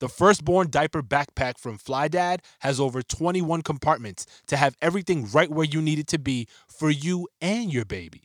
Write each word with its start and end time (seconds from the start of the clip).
The 0.00 0.08
firstborn 0.08 0.70
diaper 0.70 1.02
backpack 1.02 1.58
from 1.58 1.76
Fly 1.76 2.08
Dad 2.08 2.42
has 2.60 2.80
over 2.80 3.02
21 3.02 3.60
compartments 3.60 4.24
to 4.46 4.56
have 4.56 4.74
everything 4.80 5.28
right 5.30 5.50
where 5.50 5.66
you 5.66 5.82
need 5.82 5.98
it 5.98 6.06
to 6.08 6.18
be 6.18 6.48
for 6.66 6.88
you 6.90 7.28
and 7.42 7.70
your 7.70 7.84
baby, 7.84 8.22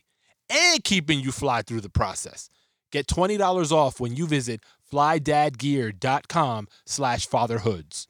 and 0.48 0.82
keeping 0.82 1.20
you 1.20 1.32
fly 1.32 1.60
through 1.60 1.82
the 1.82 1.90
process. 1.90 2.48
Get 2.92 3.06
$20 3.06 3.72
off 3.72 4.00
when 4.00 4.16
you 4.16 4.26
visit 4.26 4.62
flydadgear.com 4.90 6.68
slash 6.86 7.26
fatherhoods. 7.26 8.08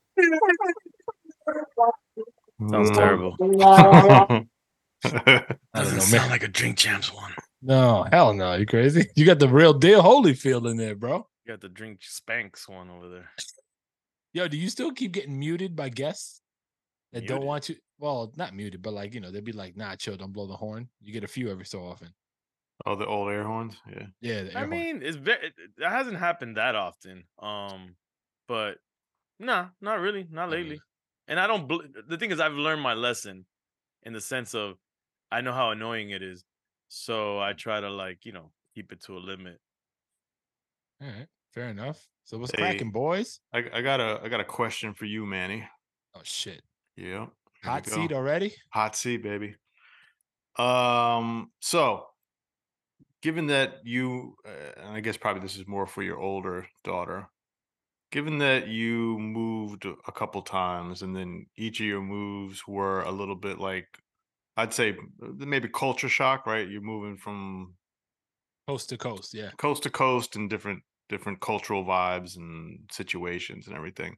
Sounds 2.71 2.91
terrible. 2.93 3.37
I 5.05 5.45
Doesn't 5.75 6.01
sound 6.03 6.31
like 6.31 6.45
a 6.45 6.49
drink 6.49 6.79
champs 6.79 7.12
one. 7.12 7.33
No, 7.62 8.07
hell 8.12 8.33
no. 8.33 8.55
You 8.55 8.65
crazy? 8.65 9.09
You 9.17 9.27
got 9.27 9.41
the 9.41 9.49
real 9.49 9.73
deal 9.73 10.03
Holyfield 10.03 10.71
in 10.71 10.77
there, 10.77 10.95
bro. 10.95 11.27
You 11.47 11.53
got 11.53 11.61
the 11.61 11.69
Drink 11.69 12.01
Champs 12.01 12.69
one 12.69 12.91
over 12.91 13.09
there. 13.09 13.31
Yo, 14.37 14.47
do 14.47 14.59
you 14.59 14.69
still 14.69 14.92
keep 14.92 15.12
getting 15.12 15.39
muted 15.39 15.75
by 15.75 15.89
guests 15.89 16.42
that 17.15 17.27
don't 17.27 17.47
want 17.47 17.70
you? 17.70 17.77
Well, 17.98 18.31
not 18.37 18.55
muted, 18.55 18.83
but 18.83 18.93
like, 18.93 19.15
you 19.15 19.20
know, 19.20 19.31
they'd 19.31 19.43
be 19.43 19.53
like, 19.53 19.78
nah, 19.78 19.95
chill, 19.95 20.15
don't 20.15 20.34
blow 20.34 20.47
the 20.47 20.55
horn. 20.55 20.91
You 21.01 21.11
get 21.11 21.25
a 21.25 21.27
few 21.27 21.51
every 21.51 21.65
so 21.65 21.83
often. 21.83 22.12
Oh, 22.84 22.97
the 22.97 23.06
old 23.06 23.31
air 23.31 23.45
horns. 23.45 23.78
Yeah. 23.91 24.06
Yeah. 24.20 24.43
I 24.55 24.59
horn. 24.59 24.69
mean, 24.69 25.01
it's 25.03 25.17
very, 25.17 25.47
it 25.47 25.89
hasn't 25.89 26.19
happened 26.19 26.59
that 26.59 26.75
often. 26.75 27.25
Um, 27.39 27.97
but 28.47 28.77
nah, 29.41 29.69
not 29.81 30.01
really, 30.01 30.27
not 30.31 30.50
lately. 30.50 30.81
And 31.28 31.41
I 31.41 31.47
don't. 31.47 31.67
Bl- 31.67 31.87
the 32.06 32.19
thing 32.19 32.31
is, 32.31 32.39
I've 32.39 32.53
learned 32.53 32.83
my 32.83 32.93
lesson, 32.93 33.47
in 34.03 34.12
the 34.12 34.21
sense 34.21 34.55
of, 34.55 34.75
I 35.33 35.41
know 35.41 35.55
how 35.55 35.71
annoying 35.71 36.11
it 36.11 36.23
is, 36.23 36.45
so 36.89 37.41
I 37.41 37.55
try 37.55 37.81
to 37.81 37.89
like 37.89 38.27
you 38.27 38.33
know 38.33 38.53
keep 38.75 38.93
it 38.93 39.03
to 39.05 39.17
a 39.17 39.19
limit. 39.19 39.59
All 41.00 41.09
right. 41.09 41.27
Fair 41.57 41.71
enough. 41.71 42.07
So 42.25 42.37
what's 42.37 42.53
Hey. 42.53 42.59
cracking, 42.59 42.91
boys? 42.93 43.41
I, 43.51 43.65
I 43.73 43.81
got 43.81 43.99
a 43.99 44.21
I 44.23 44.29
got 44.29 44.41
a 44.41 44.45
question 44.45 44.93
for 44.93 45.07
you, 45.07 45.25
Manny. 45.25 45.67
Oh, 46.15 46.21
shit. 46.23 46.61
Yeah. 46.97 47.05
here 47.05 47.29
we 47.65 47.69
Hot 47.71 47.83
go. 47.85 47.93
seat 47.95 48.12
already? 48.12 48.55
Hot 48.75 48.95
seat, 48.95 49.23
baby. 49.23 49.57
Um. 50.59 51.51
So, 51.61 52.09
given 53.23 53.47
that 53.47 53.81
you, 53.84 54.37
uh, 54.47 54.81
and 54.83 54.89
I 54.97 55.01
guess 55.01 55.17
probably 55.17 55.41
this 55.41 55.57
is 55.57 55.67
more 55.67 55.87
for 55.87 56.03
your 56.03 56.19
older 56.19 56.67
daughter. 56.84 57.27
Given 58.12 58.39
that 58.39 58.69
you 58.69 59.19
moved 59.19 59.87
a 59.87 60.12
couple 60.12 60.43
times, 60.43 61.00
and 61.03 61.17
then 61.17 61.47
each 61.56 61.81
of 61.81 61.87
your 61.87 62.03
moves 62.03 62.67
were 62.69 63.00
a 63.03 63.11
little 63.11 63.34
bit 63.34 63.59
like, 63.59 63.87
I'd 64.59 64.75
say 64.75 64.91
uh, 65.23 65.27
maybe 65.38 65.69
culture 65.69 66.09
shock, 66.11 66.47
right? 66.47 66.69
You're 66.69 66.83
moving 66.83 67.17
from 67.17 67.75
Coast 68.69 68.91
to 68.91 68.99
coast. 68.99 69.33
Yeah. 69.33 69.50
coast 69.56 69.84
to 69.84 69.91
coast 69.91 70.37
and 70.37 70.50
different 70.50 70.83
different 71.09 71.41
cultural 71.41 71.84
vibes 71.84 72.37
and 72.37 72.81
situations 72.91 73.67
and 73.67 73.77
everything. 73.77 74.17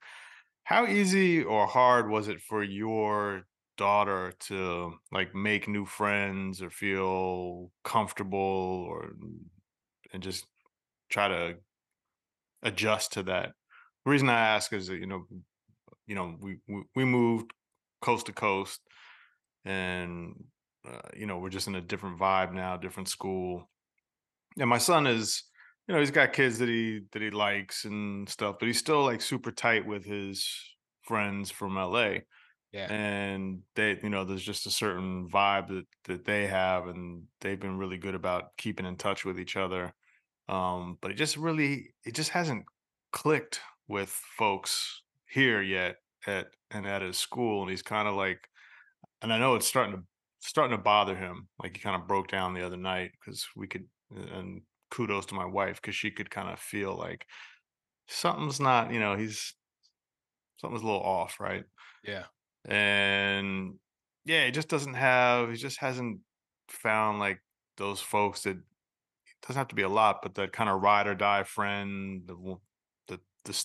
How 0.65 0.87
easy 0.87 1.43
or 1.43 1.66
hard 1.66 2.10
was 2.10 2.28
it 2.28 2.41
for 2.41 2.62
your 2.62 3.47
daughter 3.76 4.32
to 4.41 4.94
like 5.12 5.34
make 5.34 5.69
new 5.69 5.87
friends 5.87 6.60
or 6.60 6.71
feel 6.71 7.71
comfortable 7.84 8.87
or 8.88 9.12
and 10.12 10.22
just 10.22 10.47
try 11.09 11.28
to 11.28 11.54
adjust 12.62 13.12
to 13.15 13.22
that? 13.25 13.53
The 14.05 14.10
reason 14.10 14.28
I 14.28 14.41
ask 14.41 14.72
is 14.72 14.88
that 14.88 14.99
you 14.99 15.06
know, 15.06 15.26
you 16.06 16.15
know, 16.15 16.37
we 16.41 16.59
we, 16.69 16.82
we 16.94 17.05
moved 17.05 17.53
coast 18.00 18.26
to 18.26 18.32
coast, 18.32 18.81
and 19.65 20.34
uh, 20.87 21.09
you 21.16 21.26
know, 21.26 21.38
we're 21.38 21.50
just 21.50 21.69
in 21.69 21.75
a 21.75 21.81
different 21.81 22.19
vibe 22.19 22.53
now, 22.53 22.76
different 22.76 23.09
school. 23.09 23.69
And 24.59 24.69
my 24.69 24.78
son 24.78 25.06
is, 25.06 25.44
you 25.88 25.94
know, 25.94 26.00
he's 26.00 26.10
got 26.10 26.34
kids 26.34 26.59
that 26.59 26.69
he 26.69 27.00
that 27.12 27.22
he 27.22 27.31
likes 27.31 27.87
and 27.87 28.28
stuff, 28.28 28.56
but 28.60 28.66
he's 28.66 28.78
still 28.78 29.04
like 29.04 29.22
super 29.22 29.50
tight 29.50 29.87
with 29.87 30.04
his 30.04 30.47
friends 31.03 31.50
from 31.50 31.76
LA. 31.76 32.19
Yeah. 32.72 32.93
And 32.93 33.60
they, 33.75 33.99
you 34.03 34.10
know, 34.10 34.25
there's 34.25 34.44
just 34.44 34.66
a 34.66 34.71
certain 34.71 35.28
vibe 35.31 35.69
that 35.69 35.87
that 36.04 36.25
they 36.26 36.47
have, 36.47 36.88
and 36.88 37.22
they've 37.41 37.59
been 37.59 37.78
really 37.78 37.97
good 37.97 38.15
about 38.15 38.56
keeping 38.59 38.84
in 38.84 38.97
touch 38.97 39.25
with 39.25 39.41
each 39.41 39.56
other. 39.56 39.94
Um, 40.50 40.99
but 41.00 41.10
it 41.10 41.15
just 41.15 41.38
really, 41.38 41.94
it 42.05 42.15
just 42.15 42.31
hasn't 42.31 42.65
clicked 43.12 43.60
with 43.88 44.10
folks 44.10 45.03
here 45.26 45.62
yet 45.62 45.97
at 46.26 46.49
and 46.70 46.87
at 46.87 47.00
his 47.00 47.16
school, 47.16 47.62
and 47.62 47.70
he's 47.70 47.82
kind 47.82 48.06
of 48.06 48.15
like, 48.15 48.47
and 49.22 49.32
I 49.32 49.38
know 49.38 49.55
it's 49.55 49.66
starting 49.66 49.94
to 49.94 50.03
starting 50.41 50.76
to 50.76 50.82
bother 50.82 51.16
him. 51.16 51.49
Like 51.62 51.76
he 51.76 51.82
kind 51.82 51.97
of 51.97 52.06
broke 52.06 52.28
down 52.28 52.53
the 52.53 52.66
other 52.66 52.76
night 52.76 53.12
because 53.19 53.47
we 53.56 53.66
could, 53.66 53.87
and 54.15 54.60
kudos 54.98 55.26
to 55.26 55.34
my 55.34 55.47
wife 55.47 55.81
because 55.81 55.94
she 55.94 56.10
could 56.10 56.31
kind 56.31 56.48
of 56.50 56.59
feel 56.59 56.97
like 56.97 57.26
something's 58.09 58.60
not, 58.60 58.92
you 58.92 59.00
know, 59.00 59.16
he's 59.16 59.54
something's 60.56 60.82
a 60.82 60.86
little 60.86 61.03
off, 61.03 61.41
right? 61.41 61.64
Yeah. 62.03 62.26
and 62.64 63.78
yeah, 64.25 64.44
he 64.47 64.50
just 64.53 64.69
doesn't 64.69 64.94
have. 64.94 65.50
He 65.50 65.56
just 65.56 65.78
hasn't 65.78 66.20
found 66.69 67.19
like 67.19 67.41
those 67.76 68.00
folks 68.00 68.42
that 68.42 68.56
it 68.58 68.64
doesn't 69.42 69.58
have 69.58 69.69
to 69.69 69.75
be 69.75 69.82
a 69.82 69.88
lot, 69.88 70.22
but 70.22 70.34
that 70.37 70.53
kind 70.53 70.70
of 70.70 70.82
ride 70.82 71.06
or 71.06 71.14
die 71.14 71.44
friend, 71.44 72.22
the 72.26 72.56
the 73.08 73.20
the 73.44 73.64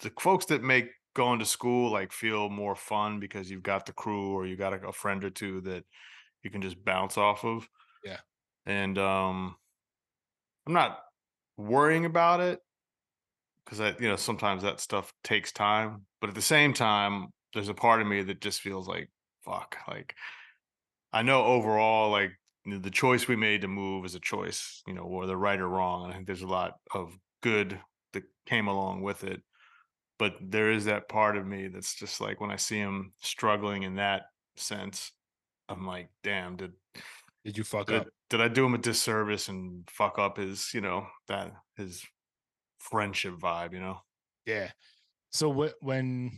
the 0.00 0.12
folks 0.20 0.46
that 0.46 0.62
make 0.62 0.90
going 1.14 1.38
to 1.40 1.46
school 1.46 1.92
like 1.92 2.12
feel 2.12 2.48
more 2.50 2.76
fun 2.76 3.20
because 3.20 3.50
you've 3.50 3.62
got 3.62 3.86
the 3.86 3.92
crew 3.92 4.32
or 4.34 4.46
you 4.46 4.56
got 4.56 4.74
a, 4.74 4.88
a 4.88 4.92
friend 4.92 5.24
or 5.24 5.30
two 5.30 5.60
that 5.62 5.84
you 6.42 6.50
can 6.50 6.62
just 6.62 6.84
bounce 6.84 7.16
off 7.18 7.44
of. 7.44 7.68
Yeah. 8.04 8.18
and 8.66 8.98
um, 8.98 9.56
I'm 10.66 10.72
not 10.72 10.98
worrying 11.56 12.04
about 12.04 12.40
it 12.40 12.60
because 13.64 13.80
I, 13.80 13.94
you 13.98 14.08
know, 14.08 14.16
sometimes 14.16 14.62
that 14.62 14.80
stuff 14.80 15.12
takes 15.22 15.52
time. 15.52 16.02
But 16.20 16.30
at 16.30 16.34
the 16.34 16.42
same 16.42 16.72
time, 16.72 17.28
there's 17.52 17.68
a 17.68 17.74
part 17.74 18.00
of 18.00 18.06
me 18.06 18.22
that 18.22 18.40
just 18.40 18.60
feels 18.60 18.88
like, 18.88 19.10
fuck. 19.44 19.76
Like, 19.88 20.14
I 21.12 21.22
know 21.22 21.44
overall, 21.44 22.10
like 22.10 22.32
the 22.66 22.90
choice 22.90 23.28
we 23.28 23.36
made 23.36 23.60
to 23.60 23.68
move 23.68 24.04
is 24.04 24.14
a 24.14 24.20
choice, 24.20 24.82
you 24.86 24.94
know, 24.94 25.06
whether 25.06 25.36
right 25.36 25.60
or 25.60 25.68
wrong. 25.68 26.04
And 26.04 26.12
I 26.12 26.16
think 26.16 26.26
there's 26.26 26.42
a 26.42 26.46
lot 26.46 26.74
of 26.92 27.16
good 27.42 27.78
that 28.12 28.24
came 28.46 28.68
along 28.68 29.02
with 29.02 29.24
it. 29.24 29.42
But 30.18 30.36
there 30.40 30.70
is 30.70 30.84
that 30.86 31.08
part 31.08 31.36
of 31.36 31.46
me 31.46 31.68
that's 31.68 31.94
just 31.94 32.20
like 32.20 32.40
when 32.40 32.50
I 32.50 32.56
see 32.56 32.78
him 32.78 33.12
struggling 33.20 33.82
in 33.82 33.96
that 33.96 34.22
sense, 34.56 35.12
I'm 35.68 35.86
like, 35.86 36.08
damn, 36.22 36.56
did 36.56 36.72
Did 37.44 37.58
you 37.58 37.64
fuck 37.64 37.88
did, 37.88 38.00
up? 38.00 38.08
did 38.30 38.40
I 38.40 38.48
do 38.48 38.64
him 38.64 38.74
a 38.74 38.78
disservice 38.78 39.48
and 39.48 39.88
fuck 39.90 40.18
up 40.18 40.38
his, 40.38 40.72
you 40.72 40.80
know, 40.80 41.06
that 41.28 41.52
his 41.76 42.02
friendship 42.78 43.34
vibe, 43.34 43.72
you 43.72 43.80
know? 43.80 43.98
Yeah. 44.46 44.70
So 45.30 45.52
wh- 45.52 45.82
when 45.82 46.30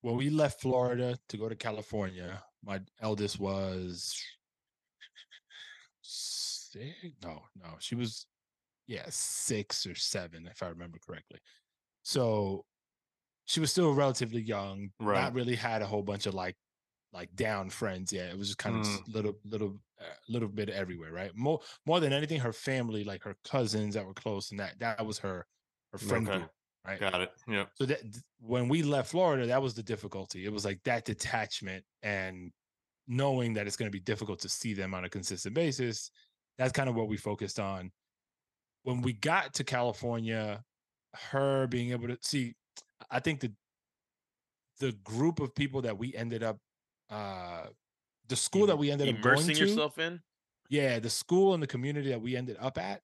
when 0.00 0.16
we 0.16 0.30
left 0.30 0.60
Florida 0.60 1.18
to 1.28 1.36
go 1.36 1.48
to 1.48 1.56
California, 1.56 2.42
my 2.64 2.80
eldest 3.00 3.38
was 3.38 4.14
six. 6.00 6.94
No, 7.22 7.42
no, 7.56 7.76
she 7.80 7.94
was 7.94 8.26
yeah 8.86 9.04
six 9.08 9.86
or 9.86 9.94
seven 9.94 10.48
if 10.50 10.62
I 10.62 10.68
remember 10.68 10.98
correctly. 11.06 11.40
So 12.02 12.64
she 13.44 13.60
was 13.60 13.70
still 13.70 13.92
relatively 13.92 14.40
young. 14.40 14.90
Right. 15.00 15.20
Not 15.20 15.34
really 15.34 15.56
had 15.56 15.82
a 15.82 15.86
whole 15.86 16.02
bunch 16.02 16.26
of 16.26 16.34
like 16.34 16.56
like 17.12 17.34
down 17.34 17.70
friends. 17.70 18.12
Yeah, 18.12 18.30
it 18.30 18.38
was 18.38 18.48
just 18.48 18.58
kind 18.58 18.76
of 18.76 18.84
just 18.84 19.08
little 19.08 19.34
little 19.44 19.80
uh, 20.00 20.04
little 20.28 20.48
bit 20.48 20.68
everywhere. 20.70 21.12
Right. 21.12 21.34
More 21.34 21.60
more 21.86 22.00
than 22.00 22.12
anything, 22.12 22.40
her 22.40 22.52
family, 22.52 23.04
like 23.04 23.22
her 23.22 23.36
cousins 23.44 23.94
that 23.94 24.06
were 24.06 24.14
close, 24.14 24.50
and 24.50 24.60
that 24.60 24.78
that 24.80 25.04
was 25.04 25.18
her 25.18 25.46
her 25.92 25.98
friend 25.98 26.28
Okay. 26.28 26.38
group. 26.38 26.50
Right. 26.86 27.00
Got 27.00 27.20
it. 27.20 27.32
Yeah. 27.46 27.66
So 27.74 27.86
that 27.86 28.00
when 28.40 28.68
we 28.68 28.82
left 28.82 29.10
Florida, 29.10 29.46
that 29.46 29.60
was 29.60 29.74
the 29.74 29.82
difficulty. 29.82 30.44
It 30.46 30.52
was 30.52 30.64
like 30.64 30.82
that 30.84 31.04
detachment 31.04 31.84
and 32.02 32.52
knowing 33.06 33.54
that 33.54 33.66
it's 33.66 33.76
going 33.76 33.90
to 33.90 33.96
be 33.96 34.00
difficult 34.00 34.38
to 34.40 34.48
see 34.48 34.74
them 34.74 34.94
on 34.94 35.04
a 35.04 35.08
consistent 35.10 35.54
basis. 35.54 36.10
That's 36.56 36.72
kind 36.72 36.88
of 36.88 36.94
what 36.94 37.08
we 37.08 37.16
focused 37.16 37.58
on. 37.60 37.90
When 38.84 39.02
we 39.02 39.12
got 39.12 39.54
to 39.54 39.64
California, 39.64 40.62
her 41.14 41.66
being 41.66 41.90
able 41.92 42.08
to 42.08 42.18
see, 42.22 42.54
I 43.10 43.20
think 43.20 43.40
the 43.40 43.52
the 44.80 44.92
group 45.04 45.40
of 45.40 45.54
people 45.54 45.82
that 45.82 45.98
we 45.98 46.14
ended 46.14 46.42
up 46.42 46.58
uh 47.10 47.66
the 48.28 48.36
school 48.36 48.66
that 48.66 48.76
we 48.78 48.90
ended 48.90 49.08
up 49.08 49.20
going 49.22 49.36
Immersing 49.38 49.54
to 49.56 49.60
yourself 49.66 49.98
in. 49.98 50.20
yeah 50.68 50.98
the 50.98 51.10
school 51.10 51.54
and 51.54 51.62
the 51.62 51.66
community 51.66 52.08
that 52.10 52.20
we 52.20 52.36
ended 52.36 52.56
up 52.60 52.76
at 52.78 53.00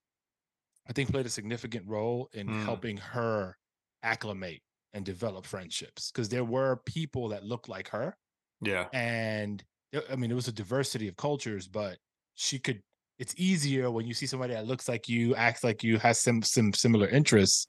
i 0.87 0.93
think 0.93 1.11
played 1.11 1.25
a 1.25 1.29
significant 1.29 1.87
role 1.87 2.29
in 2.33 2.47
Mm. 2.47 2.63
helping 2.63 2.97
her 2.97 3.57
acclimate 4.03 4.61
and 4.93 5.03
develop 5.03 5.45
friendships 5.45 6.11
because 6.11 6.29
there 6.29 6.43
were 6.45 6.77
people 6.85 7.29
that 7.29 7.43
looked 7.43 7.67
like 7.67 7.89
her 7.89 8.15
Yeah. 8.61 8.87
and 8.93 9.63
uh, 9.95 10.01
i 10.11 10.15
mean 10.15 10.29
it 10.31 10.35
was 10.35 10.47
a 10.47 10.51
diversity 10.53 11.07
of 11.07 11.15
cultures 11.17 11.67
but 11.67 11.97
she 12.35 12.59
could 12.59 12.81
it's 13.17 13.33
easier 13.37 13.89
when 13.89 14.05
you 14.05 14.13
see 14.13 14.25
somebody 14.27 14.53
that 14.53 14.67
looks 14.67 14.87
like 14.89 15.07
you 15.09 15.33
acts 15.35 15.63
like 15.63 15.83
you 15.83 15.97
has 15.97 16.19
some 16.19 16.41
some 16.43 16.71
similar 16.73 17.07
interests 17.07 17.67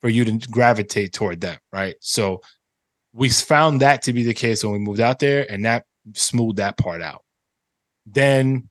for 0.00 0.10
you 0.10 0.24
to 0.24 0.38
gravitate 0.50 1.12
toward 1.12 1.40
them 1.40 1.58
right 1.72 1.96
so 2.00 2.40
we 3.14 3.28
found 3.28 3.80
that 3.80 4.02
to 4.02 4.12
be 4.12 4.24
the 4.24 4.34
case 4.34 4.64
when 4.64 4.72
we 4.72 4.78
moved 4.80 5.00
out 5.00 5.20
there 5.20 5.50
and 5.50 5.64
that 5.64 5.84
smoothed 6.14 6.58
that 6.58 6.76
part 6.76 7.00
out. 7.00 7.22
Then 8.04 8.68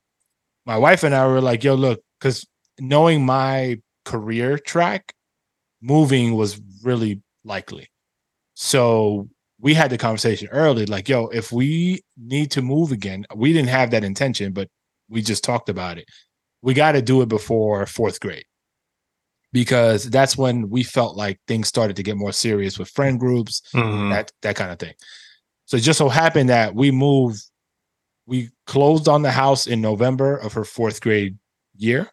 my 0.66 0.76
wife 0.78 1.02
and 1.02 1.14
i 1.14 1.26
were 1.26 1.40
like 1.40 1.64
yo 1.64 1.74
look 1.74 2.00
because 2.18 2.46
knowing 2.78 3.24
my 3.26 3.78
career 4.04 4.58
track 4.58 5.12
moving 5.80 6.34
was 6.34 6.60
really 6.82 7.20
likely. 7.44 7.88
So 8.52 9.28
we 9.60 9.74
had 9.74 9.90
the 9.90 9.98
conversation 9.98 10.48
early 10.48 10.86
like 10.86 11.08
yo 11.08 11.28
if 11.28 11.50
we 11.50 12.02
need 12.18 12.50
to 12.50 12.62
move 12.62 12.92
again 12.92 13.24
we 13.34 13.52
didn't 13.52 13.68
have 13.68 13.90
that 13.92 14.04
intention 14.04 14.52
but 14.52 14.68
we 15.08 15.22
just 15.22 15.42
talked 15.42 15.68
about 15.68 15.98
it. 15.98 16.06
We 16.62 16.74
got 16.74 16.92
to 16.92 17.02
do 17.02 17.22
it 17.22 17.28
before 17.28 17.86
fourth 17.86 18.20
grade 18.20 18.44
because 19.54 20.10
that's 20.10 20.36
when 20.36 20.68
we 20.68 20.82
felt 20.82 21.16
like 21.16 21.38
things 21.46 21.68
started 21.68 21.94
to 21.96 22.02
get 22.02 22.16
more 22.18 22.32
serious 22.32 22.78
with 22.78 22.90
friend 22.90 23.18
groups 23.18 23.62
Mhm. 23.72 24.10
that 24.10 24.30
that 24.42 24.56
kind 24.56 24.70
of 24.72 24.78
thing 24.78 24.94
so 25.64 25.76
it 25.78 25.80
just 25.80 25.98
so 25.98 26.08
happened 26.10 26.50
that 26.50 26.74
we 26.74 26.90
moved 26.90 27.40
we 28.26 28.50
closed 28.66 29.06
on 29.08 29.22
the 29.22 29.30
house 29.30 29.66
in 29.66 29.80
november 29.80 30.36
of 30.36 30.52
her 30.52 30.64
fourth 30.64 31.00
grade 31.00 31.38
year 31.76 32.10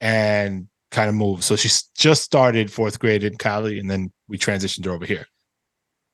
and 0.00 0.68
kind 0.90 1.08
of 1.08 1.14
moved 1.14 1.42
so 1.42 1.56
she 1.56 1.68
just 1.96 2.22
started 2.22 2.72
fourth 2.72 2.98
grade 2.98 3.24
in 3.24 3.36
cali 3.36 3.78
and 3.78 3.90
then 3.90 4.10
we 4.28 4.38
transitioned 4.38 4.84
her 4.84 4.92
over 4.92 5.04
here 5.04 5.26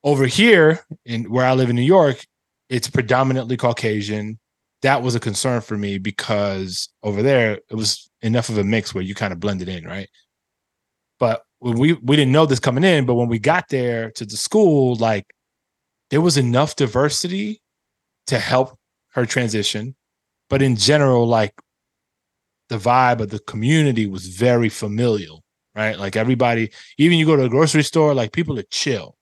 over 0.05 0.27
here 0.27 0.81
in 1.05 1.31
where 1.31 1.47
I 1.47 1.53
live 1.55 1.71
in 1.71 1.77
New 1.77 1.83
York, 1.83 2.27
it's 2.69 2.91
predominantly 2.91 3.57
Caucasian. 3.57 4.41
That 4.83 5.03
was 5.03 5.15
a 5.15 5.21
concern 5.21 5.61
for 5.61 5.77
me 5.79 5.99
because 5.99 6.89
over 7.03 7.23
there 7.23 7.61
it 7.71 7.75
was 7.75 8.11
enough 8.21 8.49
of 8.49 8.59
a 8.59 8.65
mix 8.65 8.95
where 8.95 9.05
you 9.05 9.15
kind 9.15 9.33
of 9.33 9.41
blended 9.41 9.69
in, 9.69 9.85
right? 9.85 10.09
But 11.19 11.43
when 11.61 11.79
we 11.79 11.93
we 11.95 12.17
didn't 12.17 12.33
know 12.33 12.47
this 12.47 12.59
coming 12.61 12.85
in, 12.85 13.07
but 13.07 13.15
when 13.15 13.29
we 13.29 13.39
got 13.39 13.69
there 13.69 14.11
to 14.13 14.25
the 14.27 14.37
school, 14.37 14.97
like 14.97 15.25
there 16.11 16.21
was 16.21 16.37
enough 16.37 16.75
diversity 16.77 17.63
to 18.27 18.39
help 18.39 18.77
her 19.11 19.25
transition. 19.25 19.95
But 20.51 20.63
in 20.63 20.77
general, 20.77 21.27
like 21.27 21.55
the 22.69 22.79
vibe 22.79 23.21
of 23.21 23.31
the 23.31 23.39
community 23.41 24.07
was 24.07 24.27
very 24.27 24.69
familial, 24.69 25.45
right? 25.77 25.99
Like 25.99 26.17
everybody, 26.17 26.71
even 26.99 27.19
you 27.19 27.27
go 27.27 27.37
to 27.37 27.45
a 27.45 27.49
grocery 27.49 27.83
store, 27.85 28.15
like 28.15 28.33
people 28.33 28.59
are 28.59 28.65
chill 28.71 29.17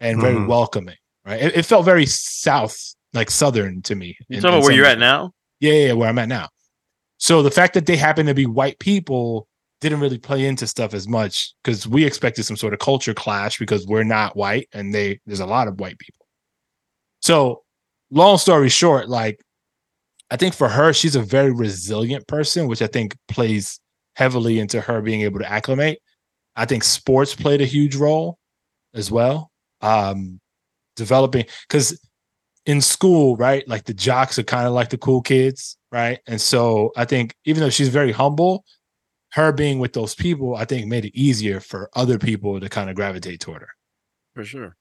and 0.00 0.20
very 0.20 0.34
Mhm. 0.34 0.46
welcoming, 0.48 0.96
right? 1.24 1.40
It, 1.40 1.56
it 1.56 1.64
felt 1.64 1.84
very 1.84 2.06
south, 2.06 2.94
like 3.14 3.30
southern 3.30 3.82
to 3.82 3.94
me. 3.94 4.16
You 4.28 4.40
talking 4.40 4.58
about 4.58 4.64
where 4.64 4.72
you're 4.72 4.86
at 4.86 4.98
now? 4.98 5.32
Yeah, 5.60 5.72
yeah, 5.72 5.86
yeah, 5.88 5.92
where 5.94 6.08
I'm 6.08 6.18
at 6.18 6.28
now. 6.28 6.48
So 7.18 7.42
the 7.42 7.50
fact 7.50 7.74
that 7.74 7.86
they 7.86 7.96
happen 7.96 8.26
to 8.26 8.34
be 8.34 8.46
white 8.46 8.78
people 8.78 9.48
didn't 9.80 10.00
really 10.00 10.18
play 10.18 10.44
into 10.46 10.66
stuff 10.66 10.94
as 10.94 11.08
much 11.08 11.54
because 11.62 11.86
we 11.86 12.04
expected 12.04 12.44
some 12.44 12.56
sort 12.56 12.72
of 12.72 12.80
culture 12.80 13.14
clash 13.14 13.58
because 13.58 13.86
we're 13.86 14.04
not 14.04 14.36
white 14.36 14.68
and 14.72 14.94
they 14.94 15.20
there's 15.26 15.40
a 15.40 15.46
lot 15.46 15.68
of 15.68 15.80
white 15.80 15.98
people. 15.98 16.26
So 17.20 17.62
long 18.10 18.38
story 18.38 18.68
short, 18.68 19.08
like 19.08 19.40
I 20.30 20.36
think 20.36 20.54
for 20.54 20.68
her, 20.68 20.92
she's 20.92 21.16
a 21.16 21.22
very 21.22 21.52
resilient 21.52 22.26
person, 22.26 22.68
which 22.68 22.82
I 22.82 22.86
think 22.86 23.16
plays 23.28 23.80
heavily 24.14 24.58
into 24.58 24.80
her 24.80 25.00
being 25.00 25.22
able 25.22 25.38
to 25.38 25.50
acclimate. 25.50 26.00
I 26.56 26.66
think 26.66 26.84
sports 26.84 27.34
played 27.34 27.60
a 27.60 27.66
huge 27.66 27.96
role 27.96 28.38
as 28.94 29.10
well. 29.10 29.50
Um, 29.80 30.40
developing 30.96 31.46
because 31.68 31.98
in 32.68 32.80
school, 32.82 33.34
right? 33.36 33.66
Like 33.66 33.84
the 33.84 33.94
jocks 33.94 34.38
are 34.38 34.42
kind 34.44 34.66
of 34.68 34.74
like 34.74 34.90
the 34.90 34.98
cool 34.98 35.22
kids, 35.22 35.76
right? 35.90 36.20
And 36.26 36.38
so 36.40 36.92
I 36.96 37.06
think 37.06 37.34
even 37.46 37.62
though 37.62 37.70
she's 37.70 37.88
very 37.88 38.12
humble, 38.12 38.64
her 39.32 39.52
being 39.52 39.78
with 39.78 39.94
those 39.94 40.14
people, 40.14 40.54
I 40.54 40.66
think 40.66 40.86
made 40.86 41.06
it 41.06 41.18
easier 41.18 41.60
for 41.60 41.88
other 41.96 42.18
people 42.18 42.60
to 42.60 42.68
kind 42.68 42.90
of 42.90 42.94
gravitate 42.96 43.40
toward 43.40 43.62
her. 43.62 43.68
For 44.34 44.44
sure. 44.44 44.76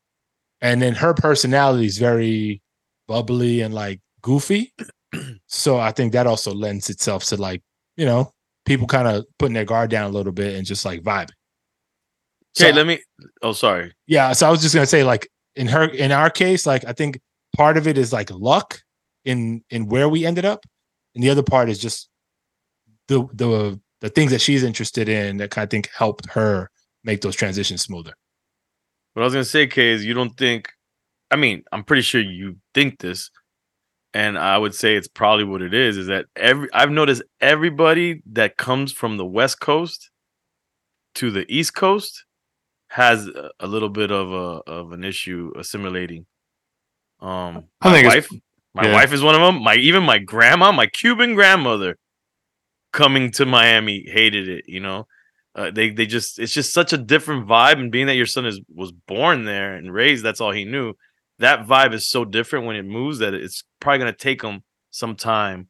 And 0.59 0.81
then 0.81 0.95
her 0.95 1.13
personality 1.13 1.85
is 1.85 1.97
very 1.97 2.61
bubbly 3.07 3.61
and 3.61 3.73
like 3.73 4.01
goofy. 4.21 4.73
so 5.47 5.79
I 5.79 5.91
think 5.93 6.11
that 6.11 6.27
also 6.27 6.53
lends 6.53 6.89
itself 6.89 7.23
to 7.27 7.37
like, 7.37 7.61
you 7.95 8.05
know, 8.05 8.33
people 8.65 8.85
kind 8.87 9.07
of 9.07 9.25
putting 9.39 9.53
their 9.53 9.63
guard 9.65 9.89
down 9.89 10.09
a 10.11 10.13
little 10.13 10.33
bit 10.33 10.55
and 10.57 10.65
just 10.67 10.83
like 10.83 11.01
vibing. 11.03 11.29
Okay, 12.59 12.69
So- 12.71 12.75
let 12.75 12.85
me. 12.85 12.99
Oh, 13.41 13.53
sorry. 13.53 13.93
yeah 14.07 14.33
so 14.33 14.45
i 14.47 14.49
was 14.51 14.61
just 14.61 14.73
gonna 14.75 14.85
say 14.85 15.03
like 15.03 15.27
in 15.55 15.67
her 15.67 15.85
in 15.85 16.11
our 16.11 16.29
case 16.29 16.65
like 16.67 16.83
i 16.85 16.91
think 16.93 17.19
part 17.55 17.77
of 17.77 17.87
it 17.87 17.97
is 17.97 18.13
like 18.13 18.31
luck 18.31 18.81
in 19.25 19.63
in 19.69 19.87
where 19.87 20.09
we 20.09 20.25
ended 20.25 20.45
up 20.45 20.65
and 21.15 21.23
the 21.23 21.29
other 21.29 21.43
part 21.43 21.69
is 21.69 21.79
just 21.79 22.09
the 23.07 23.27
the 23.33 23.79
the 24.01 24.09
things 24.09 24.31
that 24.31 24.41
she's 24.41 24.63
interested 24.63 25.09
in 25.09 25.37
that 25.37 25.51
kind 25.51 25.63
of 25.63 25.69
think 25.71 25.89
helped 25.95 26.29
her 26.31 26.69
make 27.03 27.21
those 27.21 27.35
transitions 27.35 27.81
smoother 27.81 28.13
What 29.13 29.23
I 29.23 29.25
was 29.25 29.33
gonna 29.33 29.45
say, 29.45 29.67
Kay, 29.67 29.89
is 29.91 30.05
you 30.05 30.13
don't 30.13 30.37
think. 30.37 30.69
I 31.31 31.35
mean, 31.35 31.63
I'm 31.71 31.83
pretty 31.83 32.03
sure 32.03 32.21
you 32.21 32.57
think 32.73 32.99
this, 32.99 33.31
and 34.13 34.37
I 34.37 34.57
would 34.57 34.75
say 34.75 34.95
it's 34.95 35.07
probably 35.09 35.45
what 35.45 35.61
it 35.61 35.73
is. 35.73 35.97
Is 35.97 36.07
that 36.07 36.25
every 36.35 36.69
I've 36.73 36.91
noticed 36.91 37.23
everybody 37.41 38.21
that 38.33 38.57
comes 38.57 38.93
from 38.93 39.17
the 39.17 39.25
West 39.25 39.59
Coast 39.59 40.11
to 41.15 41.31
the 41.31 41.45
East 41.53 41.75
Coast 41.75 42.25
has 42.89 43.27
a, 43.27 43.51
a 43.59 43.67
little 43.67 43.89
bit 43.89 44.11
of 44.11 44.31
a 44.31 44.61
of 44.71 44.91
an 44.93 45.03
issue 45.03 45.51
assimilating. 45.57 46.25
Um, 47.19 47.65
I 47.81 47.89
my 47.89 47.93
think 47.93 48.07
wife, 48.07 48.29
my 48.73 48.87
yeah. 48.87 48.93
wife 48.93 49.13
is 49.13 49.21
one 49.21 49.35
of 49.35 49.41
them. 49.41 49.63
My 49.63 49.75
even 49.75 50.03
my 50.03 50.19
grandma, 50.19 50.71
my 50.71 50.87
Cuban 50.87 51.35
grandmother, 51.35 51.97
coming 52.93 53.31
to 53.31 53.45
Miami 53.45 54.03
hated 54.07 54.47
it. 54.47 54.65
You 54.67 54.79
know, 54.79 55.07
uh, 55.55 55.71
they 55.71 55.89
they 55.89 56.05
just 56.05 56.37
it's 56.39 56.53
just 56.53 56.73
such 56.73 56.93
a 56.93 56.97
different 56.97 57.47
vibe 57.47 57.79
and 57.79 57.91
being 57.91 58.07
that 58.07 58.15
your 58.15 58.27
son 58.27 58.45
is 58.45 58.61
was 58.73 58.91
born 58.91 59.45
there 59.45 59.75
and 59.75 59.91
raised 59.91 60.23
that's 60.23 60.39
all 60.39 60.51
he 60.51 60.65
knew 60.65 60.93
that 61.39 61.65
vibe 61.65 61.93
is 61.93 62.07
so 62.07 62.25
different 62.25 62.65
when 62.65 62.75
it 62.75 62.83
moves 62.83 63.19
that 63.19 63.33
it's 63.33 63.63
probably 63.79 63.99
going 63.99 64.11
to 64.11 64.17
take 64.17 64.41
him 64.41 64.63
some 64.91 65.15
time 65.15 65.67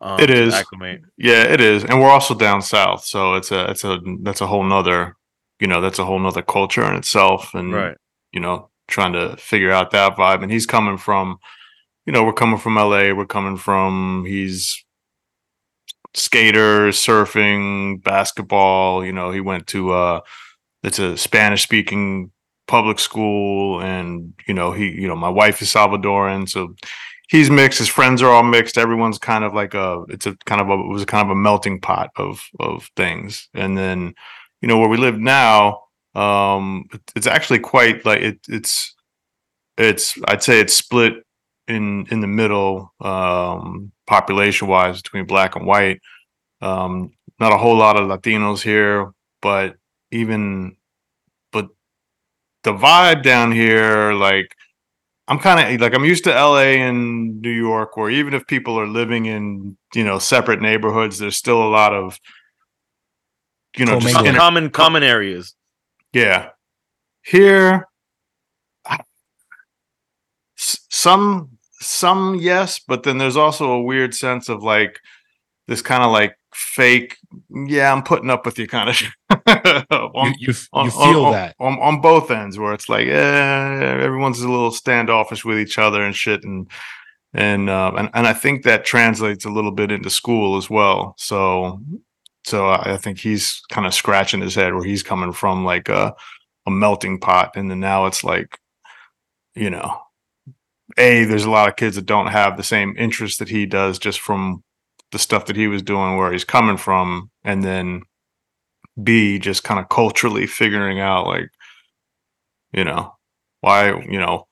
um, 0.00 0.20
It 0.20 0.26
to 0.26 0.34
is. 0.34 0.54
acclimate 0.54 1.00
Yeah, 1.16 1.44
it 1.44 1.60
is, 1.60 1.84
and 1.84 2.00
we're 2.00 2.10
also 2.10 2.34
down 2.34 2.60
south, 2.60 3.04
so 3.04 3.34
it's 3.34 3.50
a 3.50 3.70
it's 3.70 3.84
a 3.84 3.98
that's 4.22 4.42
a 4.42 4.46
whole 4.46 4.62
nother, 4.62 5.16
you 5.60 5.66
know, 5.66 5.80
that's 5.80 5.98
a 5.98 6.04
whole 6.04 6.18
nother 6.18 6.42
culture 6.42 6.84
in 6.84 6.94
itself, 6.94 7.54
and 7.54 7.72
right 7.72 7.96
you 8.32 8.40
know, 8.40 8.68
trying 8.88 9.12
to 9.12 9.36
figure 9.36 9.72
out 9.72 9.90
that 9.90 10.16
vibe. 10.16 10.42
And 10.42 10.52
he's 10.52 10.66
coming 10.66 10.98
from, 10.98 11.38
you 12.04 12.12
know, 12.12 12.24
we're 12.24 12.32
coming 12.32 12.58
from 12.58 12.76
LA, 12.76 13.12
we're 13.12 13.26
coming 13.26 13.56
from 13.56 14.24
he's 14.26 14.84
skater, 16.14 16.88
surfing, 16.88 18.02
basketball. 18.02 19.04
You 19.04 19.12
know, 19.12 19.30
he 19.30 19.40
went 19.40 19.66
to 19.68 19.92
uh, 19.92 20.20
it's 20.82 20.98
a 20.98 21.16
Spanish 21.16 21.62
speaking 21.62 22.30
public 22.66 22.98
school, 22.98 23.80
and 23.80 24.34
you 24.46 24.54
know, 24.54 24.72
he, 24.72 24.90
you 24.90 25.08
know, 25.08 25.16
my 25.16 25.28
wife 25.28 25.62
is 25.62 25.72
Salvadoran, 25.72 26.48
so 26.48 26.74
he's 27.28 27.50
mixed. 27.50 27.78
His 27.78 27.88
friends 27.88 28.22
are 28.22 28.30
all 28.30 28.42
mixed. 28.42 28.78
Everyone's 28.78 29.18
kind 29.18 29.44
of 29.44 29.54
like 29.54 29.74
a, 29.74 30.04
it's 30.08 30.26
a 30.26 30.36
kind 30.46 30.60
of 30.60 30.68
a, 30.68 30.74
it 30.74 30.88
was 30.88 31.04
kind 31.04 31.28
of 31.28 31.36
a 31.36 31.40
melting 31.40 31.80
pot 31.80 32.10
of 32.16 32.42
of 32.60 32.90
things. 32.96 33.48
And 33.54 33.76
then, 33.76 34.14
you 34.60 34.68
know, 34.68 34.78
where 34.78 34.88
we 34.88 34.96
live 34.96 35.18
now, 35.18 35.82
um, 36.16 36.86
it's 37.14 37.26
actually 37.26 37.58
quite 37.58 38.04
like 38.06 38.20
it, 38.20 38.38
it's, 38.48 38.94
it's, 39.76 40.18
I'd 40.26 40.42
say 40.42 40.60
it's 40.60 40.72
split 40.72 41.12
in 41.68 42.06
in 42.10 42.20
the 42.20 42.26
middle, 42.26 42.92
um, 43.00 43.92
population 44.06 44.68
wise 44.68 45.02
between 45.02 45.26
black 45.26 45.56
and 45.56 45.66
white. 45.66 46.00
Um, 46.62 47.10
not 47.38 47.52
a 47.52 47.58
whole 47.58 47.76
lot 47.76 47.96
of 47.96 48.08
Latinos 48.08 48.62
here, 48.62 49.12
but 49.42 49.76
even, 50.10 50.76
but 51.52 51.68
the 52.62 52.72
vibe 52.72 53.22
down 53.22 53.52
here, 53.52 54.14
like 54.14 54.54
I'm 55.28 55.38
kind 55.38 55.74
of 55.74 55.80
like 55.80 55.94
I'm 55.94 56.04
used 56.04 56.24
to 56.24 56.30
LA 56.30 56.78
and 56.86 57.42
New 57.42 57.50
York, 57.50 57.96
where 57.98 58.08
even 58.08 58.32
if 58.32 58.46
people 58.46 58.78
are 58.80 58.86
living 58.86 59.26
in 59.26 59.76
you 59.94 60.04
know 60.04 60.18
separate 60.18 60.62
neighborhoods, 60.62 61.18
there's 61.18 61.36
still 61.36 61.62
a 61.62 61.68
lot 61.68 61.92
of 61.92 62.18
you 63.76 63.84
know 63.84 64.00
just 64.00 64.14
common 64.14 64.70
common 64.70 65.02
areas 65.02 65.55
yeah. 66.16 66.50
Here, 67.22 67.88
some 70.56 71.58
some 71.80 72.36
yes, 72.36 72.80
but 72.86 73.02
then 73.02 73.18
there's 73.18 73.36
also 73.36 73.72
a 73.72 73.82
weird 73.82 74.14
sense 74.14 74.48
of 74.48 74.62
like 74.62 74.98
this 75.68 75.82
kind 75.82 76.02
of 76.02 76.10
like 76.10 76.38
fake. 76.54 77.16
Yeah, 77.50 77.92
I'm 77.92 78.02
putting 78.02 78.30
up 78.30 78.46
with 78.46 78.58
you 78.58 78.66
kind 78.66 78.88
of. 78.90 79.00
you, 79.00 80.34
you, 80.38 80.46
you 80.48 80.54
feel 80.90 81.26
on, 81.26 81.32
that 81.32 81.54
on, 81.60 81.74
on 81.80 82.00
both 82.00 82.30
ends, 82.30 82.58
where 82.58 82.72
it's 82.72 82.88
like, 82.88 83.08
eh, 83.08 84.00
everyone's 84.00 84.40
a 84.40 84.48
little 84.48 84.70
standoffish 84.70 85.44
with 85.44 85.58
each 85.58 85.78
other 85.78 86.02
and 86.02 86.14
shit, 86.14 86.44
and 86.44 86.70
and 87.34 87.68
uh, 87.68 87.92
and 87.96 88.08
and 88.14 88.26
I 88.26 88.32
think 88.32 88.62
that 88.62 88.86
translates 88.86 89.44
a 89.44 89.50
little 89.50 89.72
bit 89.72 89.92
into 89.92 90.08
school 90.08 90.56
as 90.56 90.70
well. 90.70 91.14
So 91.18 91.82
so 92.46 92.68
I 92.70 92.96
think 92.96 93.18
he's 93.18 93.60
kind 93.70 93.88
of 93.88 93.94
scratching 93.94 94.40
his 94.40 94.54
head 94.54 94.72
where 94.72 94.84
he's 94.84 95.02
coming 95.02 95.32
from 95.32 95.64
like 95.64 95.88
a 95.88 96.14
a 96.64 96.70
melting 96.70 97.18
pot, 97.18 97.56
and 97.56 97.70
then 97.70 97.80
now 97.80 98.06
it's 98.06 98.24
like, 98.24 98.58
you 99.54 99.68
know, 99.68 100.00
a 100.96 101.24
there's 101.24 101.44
a 101.44 101.50
lot 101.50 101.68
of 101.68 101.76
kids 101.76 101.96
that 101.96 102.06
don't 102.06 102.28
have 102.28 102.56
the 102.56 102.62
same 102.62 102.94
interest 102.96 103.40
that 103.40 103.48
he 103.48 103.66
does 103.66 103.98
just 103.98 104.20
from 104.20 104.62
the 105.12 105.18
stuff 105.18 105.46
that 105.46 105.56
he 105.56 105.66
was 105.66 105.82
doing 105.82 106.16
where 106.16 106.32
he's 106.32 106.44
coming 106.44 106.76
from, 106.76 107.30
and 107.44 107.64
then 107.64 108.02
b 109.02 109.38
just 109.40 109.64
kind 109.64 109.80
of 109.80 109.88
culturally 109.88 110.46
figuring 110.46 111.00
out 111.00 111.26
like, 111.26 111.50
you 112.72 112.84
know, 112.84 113.12
why 113.60 113.88
you 114.08 114.20
know 114.20 114.46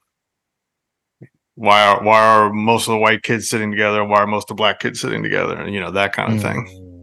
why 1.54 1.86
are 1.86 2.02
why 2.02 2.20
are 2.20 2.52
most 2.52 2.88
of 2.88 2.92
the 2.92 2.98
white 2.98 3.22
kids 3.22 3.48
sitting 3.48 3.70
together? 3.70 4.04
Why 4.04 4.18
are 4.18 4.26
most 4.26 4.44
of 4.44 4.56
the 4.56 4.60
black 4.60 4.80
kids 4.80 5.00
sitting 5.00 5.22
together? 5.22 5.60
And 5.60 5.72
you 5.72 5.80
know 5.80 5.92
that 5.92 6.12
kind 6.12 6.34
of 6.34 6.42
thing. 6.42 6.66
Mm. 6.66 6.93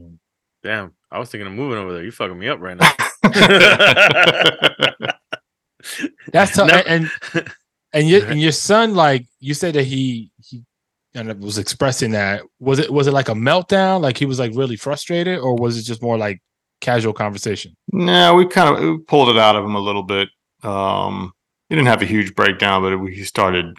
Damn, 0.64 0.94
I 1.12 1.20
was 1.20 1.30
thinking 1.30 1.48
of 1.48 1.54
moving 1.54 1.78
over 1.78 1.94
there. 1.94 2.04
You 2.04 2.12
fucking 2.12 2.38
me 2.38 2.48
up 2.48 2.60
right 2.60 2.78
now. 2.78 2.92
That's 6.32 6.56
tough. 6.56 6.70
No. 6.72 6.82
And 6.88 7.10
and 7.94 8.08
your 8.08 8.26
and 8.30 8.40
your 8.40 8.52
son, 8.52 8.96
like 8.96 9.26
you 9.40 9.54
said 9.54 9.74
that 9.76 9.84
he 9.84 10.32
he 10.44 10.64
kind 11.14 11.30
of 11.30 11.40
was 11.40 11.58
expressing 11.58 12.12
that. 12.12 12.44
Was 12.60 12.80
it 12.80 12.92
was 12.92 13.08
it 13.08 13.14
like 13.14 13.30
a 13.30 13.34
meltdown? 13.34 14.02
Like 14.02 14.18
he 14.18 14.26
was 14.26 14.40
like 14.40 14.52
really 14.56 14.76
frustrated, 14.76 15.40
or 15.40 15.56
was 15.56 15.78
it 15.78 15.84
just 15.84 16.02
more 16.02 16.18
like 16.18 16.42
casual 16.80 17.14
conversation? 17.14 17.76
No, 17.92 18.36
we 18.36 18.48
kind 18.48 18.76
of 18.76 18.84
we 18.84 18.98
pulled 19.00 19.30
it 19.30 19.38
out 19.38 19.56
of 19.56 19.66
him 19.66 19.76
a 19.76 19.80
little 19.80 20.04
bit. 20.04 20.30
Um, 20.64 21.34
he 21.70 21.76
didn't 21.76 21.88
have 21.88 22.02
a 22.02 22.06
huge 22.06 22.36
breakdown, 22.36 22.82
but 22.84 22.94
it, 22.94 23.14
he 23.14 23.24
started 23.24 23.78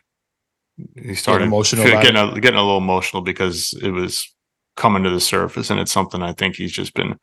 he 0.94 1.14
started 1.14 1.44
emotional, 1.44 1.84
getting 1.84 2.16
a, 2.16 2.40
getting 2.40 2.58
a 2.58 2.62
little 2.62 2.78
emotional 2.78 3.22
because 3.22 3.74
it 3.74 3.90
was 3.90 4.34
coming 4.76 5.02
to 5.04 5.10
the 5.10 5.20
surface, 5.20 5.70
and 5.70 5.80
it's 5.80 5.92
something 5.92 6.22
I 6.22 6.32
think 6.32 6.56
he's 6.56 6.72
just 6.72 6.94
been 6.94 7.18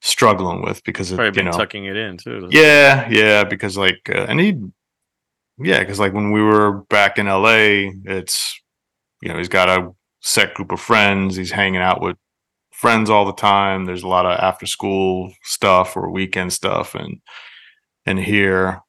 struggling 0.00 0.62
with 0.62 0.84
because 0.84 1.10
of, 1.10 1.16
Probably 1.16 1.40
you 1.40 1.44
know 1.44 1.56
tucking 1.56 1.84
it 1.84 1.96
in 1.96 2.16
too. 2.16 2.48
Yeah, 2.50 3.08
yeah, 3.10 3.44
because 3.44 3.76
like 3.76 4.08
uh, 4.08 4.26
and 4.28 4.40
he, 4.40 4.60
yeah, 5.58 5.80
because 5.80 5.98
like 5.98 6.12
when 6.12 6.32
we 6.32 6.42
were 6.42 6.82
back 6.88 7.18
in 7.18 7.26
LA, 7.26 7.90
it's 8.04 8.58
you 9.22 9.28
know 9.28 9.38
he's 9.38 9.48
got 9.48 9.68
a 9.68 9.90
set 10.20 10.54
group 10.54 10.72
of 10.72 10.80
friends. 10.80 11.36
He's 11.36 11.50
hanging 11.50 11.80
out 11.80 12.00
with 12.00 12.16
friends 12.72 13.10
all 13.10 13.24
the 13.24 13.32
time. 13.32 13.84
There's 13.84 14.02
a 14.02 14.08
lot 14.08 14.26
of 14.26 14.38
after 14.38 14.66
school 14.66 15.32
stuff 15.42 15.96
or 15.96 16.10
weekend 16.10 16.52
stuff, 16.52 16.94
and 16.94 17.20
and 18.04 18.18
here 18.18 18.82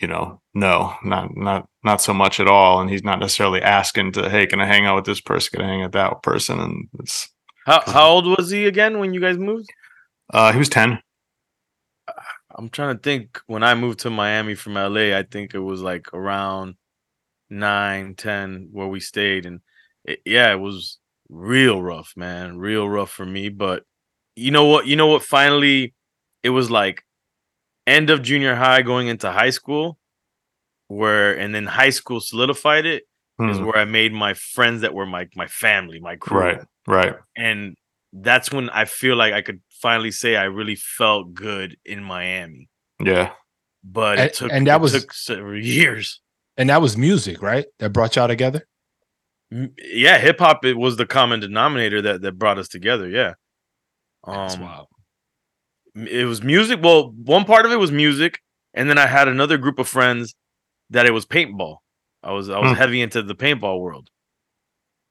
you 0.00 0.08
know, 0.08 0.40
no, 0.54 0.94
not 1.02 1.36
not 1.36 1.68
not 1.82 2.02
so 2.02 2.12
much 2.12 2.38
at 2.40 2.48
all. 2.48 2.80
And 2.80 2.90
he's 2.90 3.04
not 3.04 3.18
necessarily 3.18 3.62
asking 3.62 4.12
to, 4.12 4.28
hey, 4.28 4.46
can 4.46 4.60
I 4.60 4.66
hang 4.66 4.86
out 4.86 4.96
with 4.96 5.06
this 5.06 5.20
person? 5.20 5.58
Can 5.58 5.66
I 5.66 5.68
hang 5.68 5.80
out 5.80 5.86
with 5.86 5.92
that 5.92 6.22
person? 6.22 6.60
And 6.60 6.88
it's 6.98 7.28
how 7.66 7.82
how 7.86 8.08
old 8.08 8.26
was 8.26 8.50
he 8.50 8.66
again 8.66 8.98
when 8.98 9.14
you 9.14 9.20
guys 9.20 9.38
moved? 9.38 9.68
Uh, 10.32 10.52
he 10.52 10.58
was 10.58 10.68
ten. 10.68 10.98
I'm 12.54 12.68
trying 12.68 12.96
to 12.96 13.02
think. 13.02 13.40
When 13.46 13.62
I 13.62 13.74
moved 13.74 14.00
to 14.00 14.10
Miami 14.10 14.54
from 14.54 14.74
LA, 14.74 15.16
I 15.16 15.24
think 15.30 15.54
it 15.54 15.60
was 15.60 15.80
like 15.80 16.12
around 16.12 16.74
nine, 17.48 18.14
ten, 18.14 18.68
where 18.72 18.88
we 18.88 19.00
stayed, 19.00 19.46
and 19.46 19.60
it, 20.04 20.20
yeah, 20.26 20.52
it 20.52 20.60
was 20.60 20.98
real 21.30 21.82
rough, 21.82 22.12
man, 22.14 22.58
real 22.58 22.88
rough 22.88 23.10
for 23.10 23.24
me. 23.24 23.48
But 23.48 23.84
you 24.36 24.50
know 24.50 24.66
what? 24.66 24.86
You 24.86 24.96
know 24.96 25.06
what? 25.06 25.22
Finally, 25.22 25.94
it 26.42 26.50
was 26.50 26.70
like 26.70 27.04
end 27.86 28.10
of 28.10 28.22
junior 28.22 28.54
high 28.54 28.82
going 28.82 29.08
into 29.08 29.30
high 29.30 29.50
school 29.50 29.98
where 30.92 31.36
and 31.38 31.54
then 31.54 31.66
high 31.66 31.90
school 31.90 32.20
solidified 32.20 32.86
it 32.86 33.04
hmm. 33.38 33.48
is 33.48 33.60
where 33.60 33.76
I 33.76 33.84
made 33.84 34.12
my 34.12 34.34
friends 34.34 34.82
that 34.82 34.94
were 34.94 35.06
my 35.06 35.28
my 35.34 35.46
family, 35.46 36.00
my 36.00 36.16
crew. 36.16 36.38
Right. 36.38 36.60
Right. 36.86 37.14
And 37.36 37.76
that's 38.12 38.52
when 38.52 38.68
I 38.70 38.84
feel 38.84 39.16
like 39.16 39.32
I 39.32 39.42
could 39.42 39.60
finally 39.80 40.10
say 40.10 40.36
I 40.36 40.44
really 40.44 40.74
felt 40.74 41.32
good 41.32 41.76
in 41.84 42.02
Miami. 42.02 42.68
Yeah. 43.00 43.32
But 43.84 44.18
and, 44.18 44.26
it 44.26 44.34
took 44.34 44.52
and 44.52 44.66
that 44.66 44.80
was 44.80 44.92
took 44.92 45.12
several 45.12 45.62
years. 45.62 46.20
And 46.56 46.68
that 46.68 46.82
was 46.82 46.96
music, 46.96 47.40
right? 47.40 47.66
That 47.78 47.90
brought 47.90 48.16
y'all 48.16 48.28
together? 48.28 48.66
Yeah, 49.50 50.18
hip 50.18 50.38
hop 50.38 50.64
it 50.64 50.76
was 50.76 50.96
the 50.96 51.06
common 51.06 51.40
denominator 51.40 52.02
that 52.02 52.22
that 52.22 52.38
brought 52.38 52.58
us 52.58 52.68
together. 52.68 53.08
Yeah. 53.08 53.34
Um, 54.24 54.34
That's 54.36 54.58
wild 54.58 54.88
it 55.94 56.26
was 56.26 56.42
music. 56.42 56.80
Well, 56.82 57.10
one 57.10 57.44
part 57.44 57.66
of 57.66 57.72
it 57.72 57.76
was 57.76 57.92
music, 57.92 58.40
and 58.74 58.88
then 58.88 58.98
I 58.98 59.06
had 59.06 59.28
another 59.28 59.58
group 59.58 59.78
of 59.78 59.88
friends 59.88 60.34
that 60.92 61.06
it 61.06 61.12
was 61.12 61.26
paintball. 61.26 61.78
I 62.22 62.32
was 62.32 62.48
I 62.48 62.58
was 62.58 62.70
hmm. 62.70 62.76
heavy 62.76 63.02
into 63.02 63.22
the 63.22 63.34
paintball 63.34 63.80
world. 63.80 64.08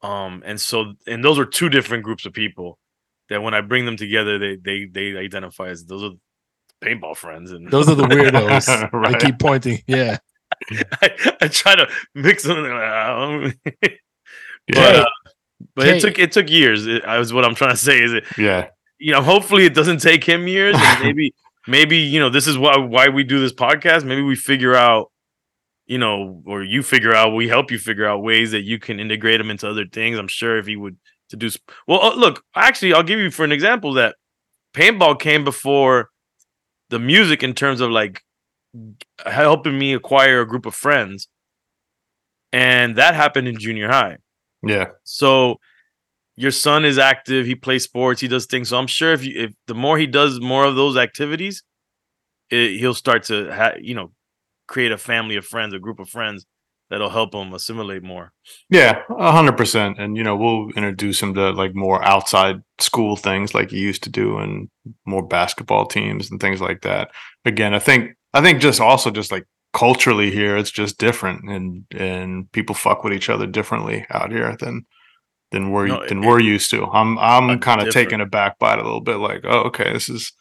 Um, 0.02 0.42
and 0.44 0.60
so 0.60 0.94
and 1.06 1.24
those 1.24 1.38
are 1.38 1.44
two 1.44 1.68
different 1.68 2.04
groups 2.04 2.26
of 2.26 2.32
people 2.32 2.78
that 3.28 3.42
when 3.42 3.54
I 3.54 3.60
bring 3.60 3.84
them 3.84 3.96
together, 3.96 4.38
they 4.38 4.56
they 4.56 4.86
they 4.86 5.16
identify 5.16 5.68
as 5.68 5.84
those 5.84 6.02
are 6.02 6.10
paintball 6.82 7.16
friends, 7.16 7.52
and 7.52 7.70
those 7.70 7.88
are 7.88 7.94
the 7.94 8.04
weirdos. 8.04 8.92
right. 8.92 9.14
I 9.14 9.18
keep 9.18 9.38
pointing, 9.38 9.82
yeah. 9.86 10.18
I, 10.70 11.36
I 11.42 11.48
try 11.48 11.76
to 11.76 11.88
mix 12.14 12.42
them. 12.42 12.64
but 14.68 14.96
uh, 14.96 15.06
but 15.76 15.88
it 15.88 16.00
took 16.00 16.18
it 16.18 16.32
took 16.32 16.50
years. 16.50 16.86
It, 16.86 17.04
I 17.04 17.18
was 17.18 17.32
what 17.32 17.44
I'm 17.44 17.54
trying 17.54 17.72
to 17.72 17.76
say 17.76 18.02
is 18.02 18.12
it. 18.12 18.24
Yeah 18.36 18.68
you 19.02 19.12
know, 19.12 19.20
hopefully 19.20 19.66
it 19.66 19.74
doesn't 19.74 19.98
take 19.98 20.22
him 20.22 20.46
years, 20.46 20.76
and 20.78 21.02
maybe 21.02 21.34
maybe 21.66 21.98
you 21.98 22.20
know 22.20 22.30
this 22.30 22.46
is 22.46 22.56
why 22.56 22.78
why 22.78 23.08
we 23.08 23.24
do 23.24 23.40
this 23.40 23.52
podcast. 23.52 24.04
Maybe 24.04 24.22
we 24.22 24.36
figure 24.36 24.76
out, 24.76 25.10
you 25.86 25.98
know, 25.98 26.42
or 26.46 26.62
you 26.62 26.82
figure 26.82 27.14
out, 27.14 27.34
we 27.34 27.48
help 27.48 27.70
you 27.70 27.78
figure 27.78 28.06
out 28.06 28.22
ways 28.22 28.50
that 28.52 28.62
you 28.62 28.78
can 28.78 29.00
integrate 29.00 29.40
him 29.40 29.50
into 29.50 29.68
other 29.68 29.86
things. 29.86 30.18
I'm 30.18 30.28
sure 30.28 30.58
if 30.58 30.66
he 30.66 30.76
would 30.76 30.96
to 31.30 31.36
do 31.36 31.50
well, 31.86 32.00
uh, 32.00 32.14
look, 32.14 32.44
actually, 32.54 32.92
I'll 32.94 33.02
give 33.02 33.18
you 33.18 33.30
for 33.30 33.44
an 33.44 33.52
example 33.52 33.94
that 33.94 34.16
paintball 34.74 35.18
came 35.18 35.44
before 35.44 36.10
the 36.90 36.98
music 36.98 37.42
in 37.42 37.54
terms 37.54 37.80
of 37.80 37.90
like 37.90 38.22
helping 39.26 39.78
me 39.78 39.92
acquire 39.94 40.40
a 40.40 40.46
group 40.46 40.66
of 40.66 40.74
friends, 40.74 41.28
and 42.52 42.96
that 42.96 43.14
happened 43.14 43.48
in 43.48 43.58
junior 43.58 43.88
high. 43.88 44.18
Yeah. 44.62 44.90
So 45.04 45.56
your 46.36 46.50
son 46.50 46.84
is 46.84 46.98
active. 46.98 47.46
He 47.46 47.54
plays 47.54 47.84
sports. 47.84 48.20
He 48.20 48.28
does 48.28 48.46
things. 48.46 48.68
So 48.68 48.78
I'm 48.78 48.86
sure 48.86 49.12
if 49.12 49.24
you, 49.24 49.44
if 49.44 49.52
the 49.66 49.74
more 49.74 49.98
he 49.98 50.06
does 50.06 50.40
more 50.40 50.64
of 50.64 50.76
those 50.76 50.96
activities, 50.96 51.62
it, 52.50 52.78
he'll 52.78 52.94
start 52.94 53.24
to 53.24 53.52
ha- 53.52 53.76
you 53.80 53.94
know 53.94 54.12
create 54.66 54.92
a 54.92 54.98
family 54.98 55.36
of 55.36 55.44
friends, 55.44 55.74
a 55.74 55.78
group 55.78 55.98
of 55.98 56.08
friends 56.08 56.46
that'll 56.90 57.10
help 57.10 57.34
him 57.34 57.54
assimilate 57.54 58.02
more. 58.02 58.32
Yeah, 58.68 59.02
a 59.08 59.32
hundred 59.32 59.56
percent. 59.56 59.98
And 59.98 60.16
you 60.16 60.22
know, 60.22 60.36
we'll 60.36 60.68
introduce 60.76 61.22
him 61.22 61.34
to 61.34 61.50
like 61.50 61.74
more 61.74 62.04
outside 62.04 62.62
school 62.78 63.16
things 63.16 63.54
like 63.54 63.70
he 63.70 63.80
used 63.80 64.02
to 64.04 64.10
do, 64.10 64.38
and 64.38 64.68
more 65.06 65.26
basketball 65.26 65.86
teams 65.86 66.30
and 66.30 66.40
things 66.40 66.60
like 66.60 66.82
that. 66.82 67.10
Again, 67.44 67.74
I 67.74 67.78
think 67.78 68.12
I 68.34 68.42
think 68.42 68.60
just 68.60 68.80
also 68.80 69.10
just 69.10 69.32
like 69.32 69.46
culturally 69.72 70.30
here, 70.30 70.56
it's 70.56 70.70
just 70.70 70.98
different, 70.98 71.48
and 71.48 71.84
and 71.92 72.52
people 72.52 72.74
fuck 72.74 73.04
with 73.04 73.12
each 73.14 73.30
other 73.30 73.46
differently 73.46 74.06
out 74.10 74.30
here 74.30 74.56
than 74.58 74.84
than 75.50 75.70
we're 75.70 75.86
no, 75.86 76.06
than 76.06 76.22
it, 76.22 76.26
we're 76.26 76.40
used 76.40 76.70
to. 76.70 76.84
I'm 76.84 77.18
I'm 77.18 77.58
kind 77.60 77.80
of 77.80 77.92
taken 77.92 78.20
aback 78.20 78.58
by 78.58 78.74
it 78.74 78.78
a 78.78 78.82
little 78.82 79.00
bit. 79.00 79.16
Like, 79.16 79.42
oh, 79.44 79.60
okay, 79.64 79.92
this 79.92 80.08
is 80.08 80.32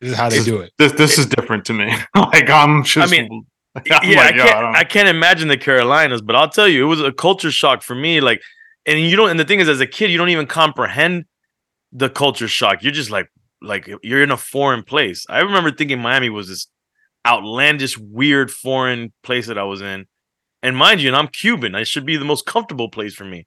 this 0.00 0.12
is 0.12 0.16
how 0.16 0.30
they 0.30 0.42
do 0.42 0.60
it. 0.60 0.72
This 0.78 0.92
this 0.92 1.18
it, 1.18 1.20
is 1.20 1.26
different 1.26 1.64
to 1.66 1.74
me. 1.74 1.94
like 2.16 2.48
I'm 2.48 2.82
just. 2.84 3.12
I 3.12 3.14
mean, 3.14 3.28
I'm 3.30 3.46
yeah, 3.86 3.96
like, 3.96 4.04
I, 4.06 4.32
can't, 4.32 4.64
I, 4.64 4.78
I, 4.80 4.84
can't 4.84 5.08
imagine 5.08 5.48
the 5.48 5.56
Carolinas, 5.56 6.20
but 6.20 6.36
I'll 6.36 6.50
tell 6.50 6.68
you, 6.68 6.84
it 6.84 6.88
was 6.88 7.00
a 7.00 7.10
culture 7.10 7.50
shock 7.50 7.82
for 7.82 7.94
me. 7.94 8.20
Like, 8.20 8.42
and 8.84 9.00
you 9.00 9.16
don't. 9.16 9.30
And 9.30 9.40
the 9.40 9.44
thing 9.44 9.60
is, 9.60 9.68
as 9.68 9.80
a 9.80 9.86
kid, 9.86 10.10
you 10.10 10.18
don't 10.18 10.28
even 10.28 10.46
comprehend 10.46 11.24
the 11.90 12.10
culture 12.10 12.48
shock. 12.48 12.82
You're 12.82 12.92
just 12.92 13.10
like, 13.10 13.28
like 13.62 13.88
you're 14.02 14.22
in 14.22 14.30
a 14.30 14.36
foreign 14.36 14.82
place. 14.82 15.24
I 15.28 15.40
remember 15.40 15.70
thinking 15.70 16.00
Miami 16.00 16.28
was 16.28 16.48
this 16.48 16.66
outlandish, 17.26 17.96
weird, 17.96 18.50
foreign 18.50 19.12
place 19.22 19.46
that 19.46 19.58
I 19.58 19.62
was 19.62 19.80
in. 19.80 20.06
And 20.62 20.76
mind 20.76 21.00
you, 21.00 21.08
and 21.08 21.16
I'm 21.16 21.28
Cuban. 21.28 21.74
I 21.74 21.84
should 21.84 22.04
be 22.04 22.16
the 22.16 22.24
most 22.24 22.44
comfortable 22.44 22.88
place 22.88 23.14
for 23.14 23.24
me. 23.24 23.46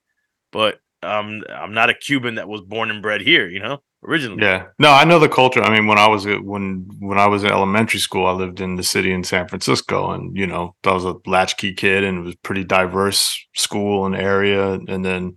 But 0.51 0.79
I'm 1.03 1.43
I'm 1.49 1.73
not 1.73 1.89
a 1.89 1.93
Cuban 1.93 2.35
that 2.35 2.47
was 2.47 2.61
born 2.61 2.89
and 2.89 3.01
bred 3.01 3.21
here, 3.21 3.47
you 3.47 3.59
know, 3.59 3.81
originally. 4.07 4.43
Yeah, 4.43 4.67
no, 4.79 4.91
I 4.91 5.03
know 5.03 5.19
the 5.19 5.29
culture. 5.29 5.61
I 5.61 5.73
mean, 5.73 5.87
when 5.87 5.97
I 5.97 6.07
was 6.07 6.25
when 6.25 6.87
when 6.99 7.17
I 7.17 7.27
was 7.27 7.43
in 7.43 7.51
elementary 7.51 7.99
school, 7.99 8.25
I 8.25 8.31
lived 8.31 8.61
in 8.61 8.75
the 8.75 8.83
city 8.83 9.11
in 9.11 9.23
San 9.23 9.47
Francisco, 9.47 10.11
and 10.11 10.35
you 10.35 10.47
know, 10.47 10.75
I 10.83 10.93
was 10.93 11.05
a 11.05 11.15
latchkey 11.25 11.73
kid, 11.73 12.03
and 12.03 12.19
it 12.19 12.21
was 12.21 12.35
pretty 12.35 12.63
diverse 12.63 13.37
school 13.55 14.05
and 14.05 14.15
area. 14.15 14.73
And 14.73 15.03
then 15.03 15.35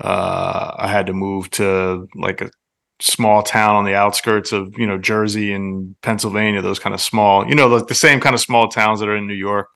uh, 0.00 0.74
I 0.76 0.88
had 0.88 1.06
to 1.06 1.12
move 1.12 1.50
to 1.52 2.08
like 2.14 2.40
a 2.40 2.50
small 3.00 3.42
town 3.42 3.76
on 3.76 3.84
the 3.84 3.94
outskirts 3.94 4.52
of 4.52 4.78
you 4.78 4.86
know 4.86 4.98
Jersey 4.98 5.52
and 5.52 5.94
Pennsylvania, 6.02 6.62
those 6.62 6.78
kind 6.78 6.94
of 6.94 7.00
small, 7.00 7.48
you 7.48 7.54
know, 7.54 7.68
like 7.68 7.86
the 7.86 7.94
same 7.94 8.20
kind 8.20 8.34
of 8.34 8.40
small 8.40 8.68
towns 8.68 9.00
that 9.00 9.08
are 9.08 9.16
in 9.16 9.26
New 9.26 9.34
York. 9.34 9.68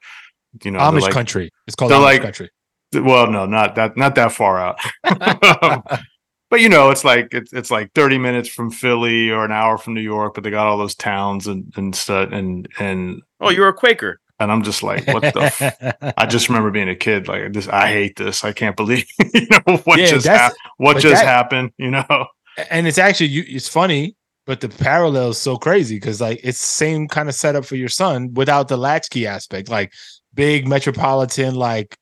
You 0.64 0.70
know, 0.70 0.78
Amish 0.78 1.02
like, 1.02 1.12
country. 1.12 1.50
It's 1.66 1.76
called 1.76 1.92
Amish 1.92 2.02
like, 2.02 2.22
country 2.22 2.50
well, 2.94 3.30
no, 3.30 3.46
not 3.46 3.74
that 3.76 3.96
not 3.96 4.14
that 4.14 4.32
far 4.32 4.58
out. 4.58 4.78
but 6.50 6.60
you 6.60 6.68
know, 6.68 6.90
it's 6.90 7.04
like 7.04 7.28
it's 7.32 7.52
it's 7.52 7.70
like 7.70 7.92
30 7.94 8.18
minutes 8.18 8.48
from 8.48 8.70
Philly 8.70 9.30
or 9.30 9.44
an 9.44 9.52
hour 9.52 9.78
from 9.78 9.94
New 9.94 10.00
York, 10.00 10.34
but 10.34 10.44
they 10.44 10.50
got 10.50 10.66
all 10.66 10.78
those 10.78 10.94
towns 10.94 11.46
and 11.46 11.72
and 11.76 11.94
stuff 11.94 12.30
and 12.32 12.68
and 12.78 13.22
Oh, 13.40 13.50
you're 13.50 13.68
a 13.68 13.74
Quaker. 13.74 14.20
and 14.40 14.50
I'm 14.52 14.62
just 14.62 14.82
like, 14.82 15.06
what 15.08 15.22
the 15.22 15.40
f- 15.60 16.14
I 16.16 16.26
just 16.26 16.48
remember 16.50 16.70
being 16.70 16.88
a 16.88 16.94
kid, 16.96 17.28
like 17.28 17.52
this. 17.52 17.68
I 17.68 17.88
hate 17.88 18.16
this. 18.16 18.44
I 18.44 18.52
can't 18.52 18.76
believe 18.76 19.06
you 19.34 19.46
know 19.50 19.76
what 19.84 19.98
Yeah, 19.98 20.06
just 20.06 20.24
that's- 20.26 20.40
happened. 20.40 20.58
What 20.78 20.98
just 20.98 21.14
that- 21.22 21.26
happened? 21.26 21.70
You 21.78 21.90
know, 21.92 22.26
and 22.70 22.86
it's 22.86 22.98
actually 22.98 23.26
you 23.28 23.44
it's 23.46 23.68
funny 23.68 24.16
but 24.46 24.60
the 24.60 24.68
parallel 24.68 25.30
is 25.30 25.38
so 25.38 25.56
crazy 25.56 25.96
because 25.96 26.20
like 26.20 26.38
it's 26.44 26.58
same 26.60 27.08
kind 27.08 27.28
of 27.28 27.34
setup 27.34 27.64
for 27.64 27.74
your 27.74 27.88
son 27.88 28.32
without 28.34 28.68
the 28.68 28.76
latchkey 28.76 29.26
aspect 29.26 29.68
like 29.68 29.92
big 30.34 30.68
metropolitan 30.68 31.56
like 31.56 31.96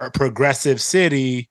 a 0.00 0.10
progressive 0.10 0.80
city 0.80 1.50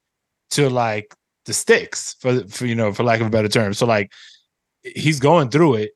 to 0.49 0.67
like 0.67 1.13
the 1.45 1.53
sticks 1.53 2.15
for 2.19 2.47
for 2.47 2.65
you 2.65 2.75
know 2.75 2.93
for 2.93 3.03
lack 3.03 3.21
of 3.21 3.27
a 3.27 3.29
better 3.29 3.47
term. 3.47 3.73
So 3.73 3.85
like 3.85 4.11
he's 4.83 5.19
going 5.19 5.49
through 5.49 5.75
it. 5.75 5.91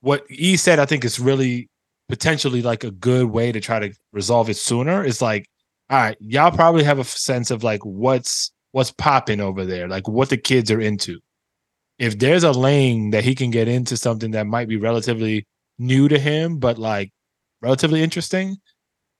What 0.00 0.24
he 0.28 0.56
said 0.56 0.78
i 0.78 0.84
think 0.84 1.04
is 1.04 1.18
really 1.18 1.70
potentially 2.08 2.60
like 2.60 2.84
a 2.84 2.90
good 2.90 3.26
way 3.26 3.52
to 3.52 3.60
try 3.60 3.78
to 3.78 3.94
resolve 4.12 4.50
it 4.50 4.56
sooner. 4.56 5.04
Is 5.04 5.22
like 5.22 5.48
all 5.90 5.98
right 5.98 6.16
y'all 6.20 6.50
probably 6.50 6.84
have 6.84 6.98
a 6.98 7.04
sense 7.04 7.50
of 7.50 7.62
like 7.62 7.84
what's 7.84 8.52
what's 8.72 8.90
popping 8.90 9.40
over 9.40 9.64
there 9.64 9.86
like 9.86 10.08
what 10.08 10.30
the 10.30 10.36
kids 10.36 10.70
are 10.70 10.80
into. 10.80 11.20
If 11.98 12.18
there's 12.18 12.42
a 12.42 12.52
lane 12.52 13.10
that 13.10 13.24
he 13.24 13.34
can 13.34 13.50
get 13.50 13.68
into 13.68 13.96
something 13.96 14.32
that 14.32 14.46
might 14.46 14.68
be 14.68 14.76
relatively 14.76 15.46
new 15.78 16.08
to 16.08 16.18
him, 16.18 16.58
but 16.58 16.76
like 16.76 17.12
relatively 17.62 18.02
interesting, 18.02 18.56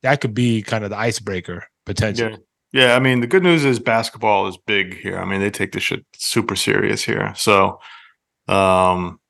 that 0.02 0.20
could 0.20 0.34
be 0.34 0.62
kind 0.62 0.84
of 0.84 0.90
the 0.90 0.98
icebreaker 0.98 1.64
potential. 1.86 2.30
yeah, 2.30 2.36
yeah. 2.74 2.94
I 2.94 2.98
mean, 2.98 3.20
the 3.20 3.26
good 3.26 3.42
news 3.42 3.64
is 3.64 3.78
basketball 3.78 4.48
is 4.48 4.58
big 4.58 4.98
here. 4.98 5.18
I 5.18 5.24
mean, 5.24 5.40
they 5.40 5.50
take 5.50 5.72
this 5.72 5.84
shit 5.84 6.04
super 6.16 6.56
serious 6.56 7.04
here, 7.04 7.32
so 7.36 7.78
um, 8.48 9.20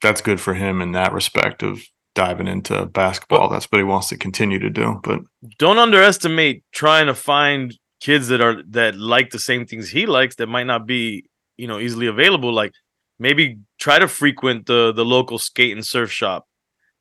that's 0.00 0.20
good 0.20 0.40
for 0.40 0.54
him 0.54 0.80
in 0.80 0.92
that 0.92 1.12
respect 1.12 1.62
of 1.62 1.82
diving 2.14 2.46
into 2.46 2.86
basketball. 2.86 3.48
That's 3.48 3.66
what 3.66 3.78
he 3.78 3.84
wants 3.84 4.08
to 4.08 4.16
continue 4.16 4.60
to 4.60 4.70
do. 4.70 5.00
But 5.02 5.20
Don't 5.58 5.78
underestimate 5.78 6.64
trying 6.72 7.06
to 7.06 7.14
find 7.14 7.76
kids 8.00 8.28
that 8.28 8.40
are 8.40 8.62
that 8.70 8.96
like 8.96 9.30
the 9.30 9.38
same 9.38 9.66
things 9.66 9.88
he 9.88 10.06
likes 10.06 10.36
that 10.36 10.46
might 10.46 10.66
not 10.66 10.86
be, 10.86 11.24
you 11.56 11.66
know, 11.66 11.78
easily 11.78 12.06
available. 12.06 12.52
Like 12.52 12.72
maybe 13.18 13.58
try 13.78 13.98
to 13.98 14.08
frequent 14.08 14.66
the 14.66 14.92
the 14.92 15.04
local 15.04 15.38
skate 15.38 15.76
and 15.76 15.84
surf 15.84 16.10
shop 16.10 16.46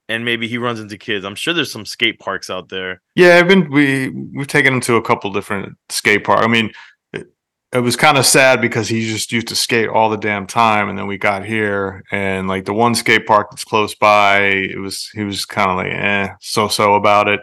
and 0.09 0.25
maybe 0.25 0.47
he 0.47 0.57
runs 0.57 0.79
into 0.79 0.97
kids. 0.97 1.23
I'm 1.23 1.35
sure 1.35 1.53
there's 1.53 1.71
some 1.71 1.85
skate 1.85 2.19
parks 2.19 2.49
out 2.49 2.69
there. 2.69 3.01
Yeah, 3.15 3.37
I've 3.37 3.47
been 3.47 3.69
we 3.69 4.09
we've 4.09 4.47
taken 4.47 4.73
him 4.73 4.81
to 4.81 4.95
a 4.95 5.01
couple 5.01 5.31
different 5.31 5.77
skate 5.89 6.23
parks. 6.23 6.43
I 6.43 6.47
mean, 6.47 6.71
it, 7.13 7.27
it 7.71 7.79
was 7.79 7.95
kind 7.95 8.17
of 8.17 8.25
sad 8.25 8.59
because 8.59 8.89
he 8.89 9.07
just 9.07 9.31
used 9.31 9.47
to 9.49 9.55
skate 9.55 9.87
all 9.87 10.09
the 10.09 10.17
damn 10.17 10.47
time, 10.47 10.89
and 10.89 10.97
then 10.97 11.05
we 11.05 11.19
got 11.19 11.45
here, 11.45 12.03
and 12.11 12.47
like 12.47 12.65
the 12.65 12.73
one 12.73 12.95
skate 12.95 13.27
park 13.27 13.51
that's 13.51 13.63
close 13.63 13.93
by, 13.93 14.39
it 14.39 14.79
was 14.79 15.09
he 15.13 15.23
was 15.23 15.45
kind 15.45 15.69
of 15.69 15.77
like 15.77 15.93
eh, 15.93 16.33
so 16.41 16.67
so 16.67 16.95
about 16.95 17.27
it. 17.27 17.39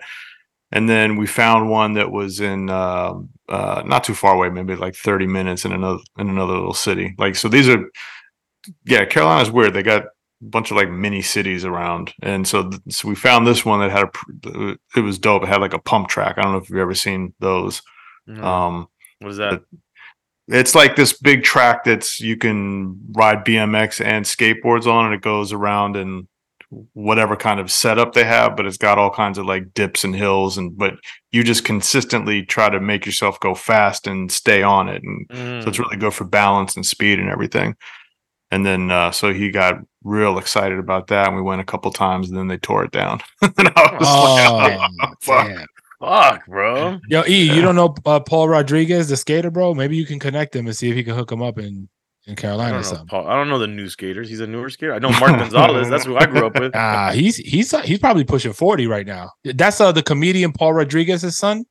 And 0.72 0.88
then 0.88 1.14
we 1.14 1.28
found 1.28 1.70
one 1.70 1.94
that 1.94 2.10
was 2.10 2.40
in 2.40 2.68
uh, 2.68 3.14
uh, 3.48 3.82
not 3.86 4.02
too 4.02 4.14
far 4.14 4.34
away, 4.34 4.50
maybe 4.50 4.74
like 4.74 4.96
thirty 4.96 5.26
minutes 5.26 5.64
in 5.64 5.72
another 5.72 6.00
in 6.18 6.28
another 6.28 6.54
little 6.54 6.74
city. 6.74 7.14
Like 7.16 7.36
so, 7.36 7.48
these 7.48 7.68
are 7.68 7.88
yeah, 8.84 9.04
Carolina's 9.04 9.52
weird. 9.52 9.74
They 9.74 9.84
got 9.84 10.06
bunch 10.50 10.70
of 10.70 10.76
like 10.76 10.90
mini 10.90 11.22
cities 11.22 11.64
around, 11.64 12.12
and 12.22 12.46
so 12.46 12.68
th- 12.68 12.80
so 12.88 13.08
we 13.08 13.14
found 13.14 13.46
this 13.46 13.64
one 13.64 13.80
that 13.80 13.90
had 13.90 14.04
a 14.04 14.06
pr- 14.08 14.74
it 14.96 15.00
was 15.00 15.18
dope. 15.18 15.42
It 15.42 15.48
had 15.48 15.60
like 15.60 15.74
a 15.74 15.78
pump 15.78 16.08
track. 16.08 16.38
I 16.38 16.42
don't 16.42 16.52
know 16.52 16.58
if 16.58 16.70
you've 16.70 16.78
ever 16.78 16.94
seen 16.94 17.34
those. 17.40 17.82
No. 18.26 18.42
Um, 18.44 18.88
what 19.20 19.30
is 19.30 19.36
that? 19.38 19.62
it's 20.48 20.76
like 20.76 20.94
this 20.94 21.12
big 21.18 21.42
track 21.42 21.82
that's 21.84 22.20
you 22.20 22.36
can 22.36 23.00
ride 23.12 23.44
BMX 23.44 24.04
and 24.04 24.24
skateboards 24.24 24.86
on, 24.86 25.06
and 25.06 25.14
it 25.14 25.20
goes 25.22 25.52
around 25.52 25.96
and 25.96 26.28
whatever 26.94 27.36
kind 27.36 27.60
of 27.60 27.70
setup 27.70 28.12
they 28.12 28.24
have, 28.24 28.56
but 28.56 28.66
it's 28.66 28.76
got 28.76 28.98
all 28.98 29.10
kinds 29.10 29.38
of 29.38 29.46
like 29.46 29.72
dips 29.74 30.02
and 30.04 30.14
hills, 30.16 30.58
and 30.58 30.76
but 30.76 30.94
you 31.32 31.42
just 31.44 31.64
consistently 31.64 32.44
try 32.44 32.68
to 32.68 32.80
make 32.80 33.06
yourself 33.06 33.38
go 33.40 33.54
fast 33.54 34.06
and 34.06 34.30
stay 34.30 34.62
on 34.62 34.88
it, 34.88 35.02
and 35.02 35.26
so 35.62 35.68
it's 35.68 35.78
Mm. 35.78 35.84
really 35.84 35.96
good 35.96 36.14
for 36.14 36.24
balance 36.24 36.74
and 36.76 36.84
speed 36.84 37.18
and 37.20 37.28
everything. 37.30 37.74
And 38.50 38.64
then 38.64 38.90
uh, 38.90 39.10
so 39.10 39.32
he 39.32 39.50
got 39.50 39.74
real 40.04 40.38
excited 40.38 40.78
about 40.78 41.08
that, 41.08 41.26
and 41.26 41.36
we 41.36 41.42
went 41.42 41.60
a 41.60 41.64
couple 41.64 41.90
times, 41.92 42.28
and 42.28 42.38
then 42.38 42.46
they 42.46 42.58
tore 42.58 42.84
it 42.84 42.92
down. 42.92 43.20
and 43.42 43.52
I 43.74 43.96
was 43.98 44.88
like, 44.88 44.90
Oh, 45.00 45.14
fuck. 45.20 45.46
damn. 45.48 45.66
Fuck, 45.98 46.46
bro. 46.46 47.00
Yo, 47.08 47.24
E, 47.26 47.52
you 47.54 47.62
don't 47.62 47.74
know 47.74 47.94
uh, 48.04 48.20
Paul 48.20 48.48
Rodriguez, 48.50 49.08
the 49.08 49.16
skater, 49.16 49.50
bro? 49.50 49.74
Maybe 49.74 49.96
you 49.96 50.04
can 50.04 50.18
connect 50.18 50.54
him 50.54 50.66
and 50.66 50.76
see 50.76 50.90
if 50.90 50.94
he 50.94 51.02
can 51.02 51.14
hook 51.14 51.32
him 51.32 51.42
up 51.42 51.58
in 51.58 51.88
in 52.26 52.32
I 52.32 52.34
Carolina 52.34 52.70
or 52.78 52.82
don't 52.82 52.82
know. 52.82 52.88
something. 52.88 53.06
Paul, 53.06 53.26
I 53.28 53.34
don't 53.34 53.48
know 53.48 53.58
the 53.58 53.66
new 53.66 53.88
skaters. 53.88 54.28
He's 54.28 54.40
a 54.40 54.46
newer 54.46 54.68
skater. 54.68 54.92
I 54.94 54.98
know 54.98 55.10
Mark 55.10 55.32
Gonzalez. 55.38 55.88
That's 55.88 56.04
who 56.04 56.16
I 56.16 56.26
grew 56.26 56.46
up 56.46 56.58
with. 56.60 56.72
Ah, 56.76 57.12
he's 57.14 57.36
he's 57.36 57.70
he's 57.82 57.98
probably 57.98 58.24
pushing 58.24 58.52
forty 58.52 58.86
right 58.86 59.06
now. 59.06 59.30
That's 59.44 59.80
uh, 59.80 59.90
the 59.90 60.02
comedian 60.02 60.52
Paul 60.52 60.74
Rodriguez's 60.74 61.36
son. 61.38 61.64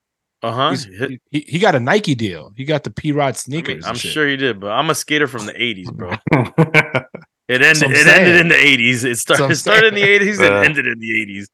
Uh 0.45 0.51
huh. 0.51 0.75
He, 1.31 1.39
he 1.47 1.59
got 1.59 1.73
a 1.75 1.79
Nike 1.79 2.13
deal. 2.15 2.51
He 2.55 2.65
got 2.65 2.83
the 2.83 2.91
P 2.91 3.11
Rod 3.11 3.35
sneakers. 3.35 3.77
and 3.83 3.85
I'm 3.85 3.95
shit. 3.95 4.11
sure 4.11 4.27
he 4.27 4.37
did, 4.37 4.59
but 4.59 4.67
I'm 4.71 4.89
a 4.89 4.95
skater 4.95 5.27
from 5.27 5.45
the 5.45 5.53
'80s, 5.53 5.91
bro. 5.93 6.11
It 7.47 7.61
ended. 7.61 7.77
So 7.77 7.85
I'm 7.85 7.91
It 7.93 8.07
ended 8.07 8.41
in 8.41 8.47
the 8.49 8.55
'80s. 8.55 9.03
It 9.05 9.17
So 9.17 9.35
started. 9.35 9.51
It 9.51 9.55
started 9.57 9.87
in 9.89 9.93
the 9.95 10.01
'80s 10.03 10.39
Yeah. 10.39 10.47
and 10.57 10.65
ended 10.65 10.87
in 10.87 10.99
the 10.99 11.11
'80s. 11.11 11.45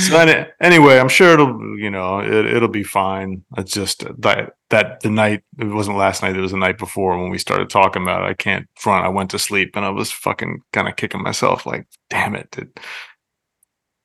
so 0.00 0.44
anyway, 0.60 0.98
I'm 0.98 1.08
sure 1.08 1.34
it'll 1.34 1.78
you 1.78 1.90
know 1.90 2.20
it, 2.20 2.46
it'll 2.46 2.68
be 2.68 2.82
fine. 2.82 3.42
It's 3.56 3.72
just 3.72 4.04
that 4.22 4.52
that 4.70 5.00
the 5.00 5.10
night 5.10 5.42
it 5.58 5.66
wasn't 5.66 5.98
last 5.98 6.22
night. 6.22 6.36
It 6.36 6.40
was 6.40 6.52
the 6.52 6.56
night 6.56 6.78
before 6.78 7.18
when 7.20 7.30
we 7.30 7.38
started 7.38 7.68
talking 7.70 8.02
about 8.02 8.22
it. 8.22 8.30
I 8.30 8.34
can't 8.34 8.66
front. 8.76 9.04
I 9.04 9.08
went 9.10 9.30
to 9.30 9.38
sleep 9.38 9.76
and 9.76 9.84
I 9.84 9.90
was 9.90 10.10
fucking 10.10 10.60
kind 10.72 10.88
of 10.88 10.96
kicking 10.96 11.22
myself. 11.22 11.66
Like, 11.66 11.86
damn 12.10 12.34
it! 12.34 12.50
Did 12.50 12.68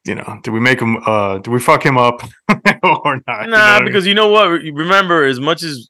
you 0.06 0.16
know? 0.16 0.40
Did 0.44 0.52
we 0.52 0.60
make 0.60 0.80
him? 0.82 0.98
uh 1.06 1.38
Did 1.40 1.50
we 1.52 1.60
fuck 1.60 1.86
him 1.86 1.98
up 1.98 2.24
or 2.84 3.22
not? 3.28 3.42
You 3.46 3.52
know 3.52 3.58
Nah, 3.58 3.58
I 3.58 3.80
mean? 3.80 3.86
because 3.86 4.06
you 4.08 4.14
know 4.14 4.30
what? 4.30 4.48
Remember, 4.50 5.24
as 5.24 5.40
much 5.40 5.64
as 5.64 5.90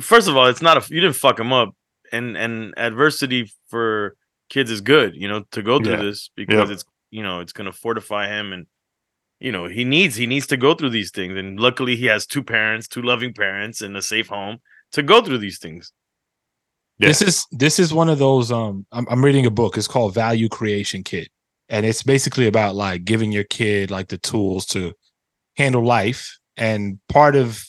first 0.00 0.28
of 0.28 0.36
all, 0.36 0.46
it's 0.46 0.62
not 0.62 0.76
a 0.76 0.94
you 0.94 1.00
didn't 1.00 1.16
fuck 1.16 1.38
him 1.38 1.52
up, 1.52 1.74
and 2.12 2.36
and 2.36 2.74
adversity 2.76 3.52
for 3.68 4.16
kids 4.50 4.70
is 4.70 4.80
good. 4.80 5.14
You 5.14 5.28
know, 5.28 5.44
to 5.52 5.62
go 5.62 5.78
through 5.78 5.94
Yeah. 5.94 6.02
this 6.02 6.30
because 6.36 6.68
Yep. 6.68 6.74
it's 6.74 6.84
you 7.10 7.22
know 7.22 7.40
it's 7.40 7.52
gonna 7.52 7.72
fortify 7.72 8.28
him 8.28 8.52
and. 8.52 8.66
You 9.40 9.52
know, 9.52 9.66
he 9.66 9.84
needs 9.84 10.14
he 10.16 10.26
needs 10.26 10.46
to 10.46 10.56
go 10.56 10.74
through 10.74 10.90
these 10.90 11.10
things, 11.10 11.36
and 11.36 11.60
luckily 11.60 11.96
he 11.96 12.06
has 12.06 12.24
two 12.24 12.42
parents, 12.42 12.88
two 12.88 13.02
loving 13.02 13.34
parents, 13.34 13.82
and 13.82 13.94
a 13.94 14.00
safe 14.00 14.28
home 14.28 14.58
to 14.92 15.02
go 15.02 15.20
through 15.20 15.38
these 15.38 15.58
things. 15.58 15.92
Yeah. 16.98 17.08
This 17.08 17.20
is 17.20 17.46
this 17.50 17.78
is 17.78 17.92
one 17.92 18.08
of 18.08 18.18
those. 18.18 18.50
Um, 18.52 18.86
I'm, 18.92 19.06
I'm 19.10 19.22
reading 19.22 19.44
a 19.44 19.50
book. 19.50 19.76
It's 19.76 19.88
called 19.88 20.14
Value 20.14 20.48
Creation 20.48 21.02
Kit, 21.02 21.28
and 21.68 21.86
it's 21.86 22.02
basically 22.02 22.46
about 22.46 22.74
like 22.74 23.04
giving 23.04 23.32
your 23.32 23.44
kid 23.44 23.90
like 23.90 24.08
the 24.08 24.18
tools 24.18 24.66
to 24.66 24.92
handle 25.56 25.84
life. 25.84 26.38
And 26.56 26.98
part 27.08 27.36
of 27.36 27.64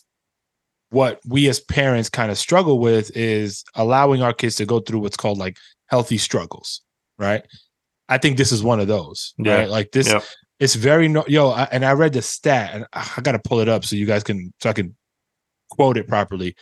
what 0.90 1.20
we 1.28 1.48
as 1.50 1.60
parents 1.60 2.10
kind 2.10 2.32
of 2.32 2.38
struggle 2.38 2.80
with 2.80 3.16
is 3.16 3.64
allowing 3.76 4.22
our 4.22 4.34
kids 4.34 4.56
to 4.58 4.66
go 4.66 4.80
through 4.80 5.00
what's 5.00 5.18
called 5.18 5.38
like 5.38 5.58
healthy 5.88 6.18
struggles, 6.18 6.82
right? 7.18 7.44
I 8.08 8.18
think 8.18 8.38
this 8.38 8.52
is 8.52 8.64
one 8.64 8.80
of 8.80 8.88
those, 8.88 9.34
Yeah. 9.38 9.56
right? 9.56 9.70
Like 9.70 9.92
this, 9.92 10.08
Yep. 10.08 10.24
it's 10.60 10.76
very 10.76 11.08
no, 11.08 11.24
yo. 11.28 11.50
I, 11.50 11.64
and 11.72 11.84
I 11.84 11.94
read 11.94 12.14
the 12.14 12.22
stat, 12.22 12.72
and 12.74 12.86
I, 12.94 13.12
I 13.18 13.22
got 13.22 13.32
to 13.32 13.40
pull 13.40 13.60
it 13.60 13.70
up 13.70 13.84
so 13.84 13.96
you 13.96 14.06
guys 14.06 14.24
can 14.24 14.54
so 14.62 14.70
I 14.70 14.74
can 14.74 14.96
quote 15.72 15.98
it 15.98 16.08
properly. 16.08 16.56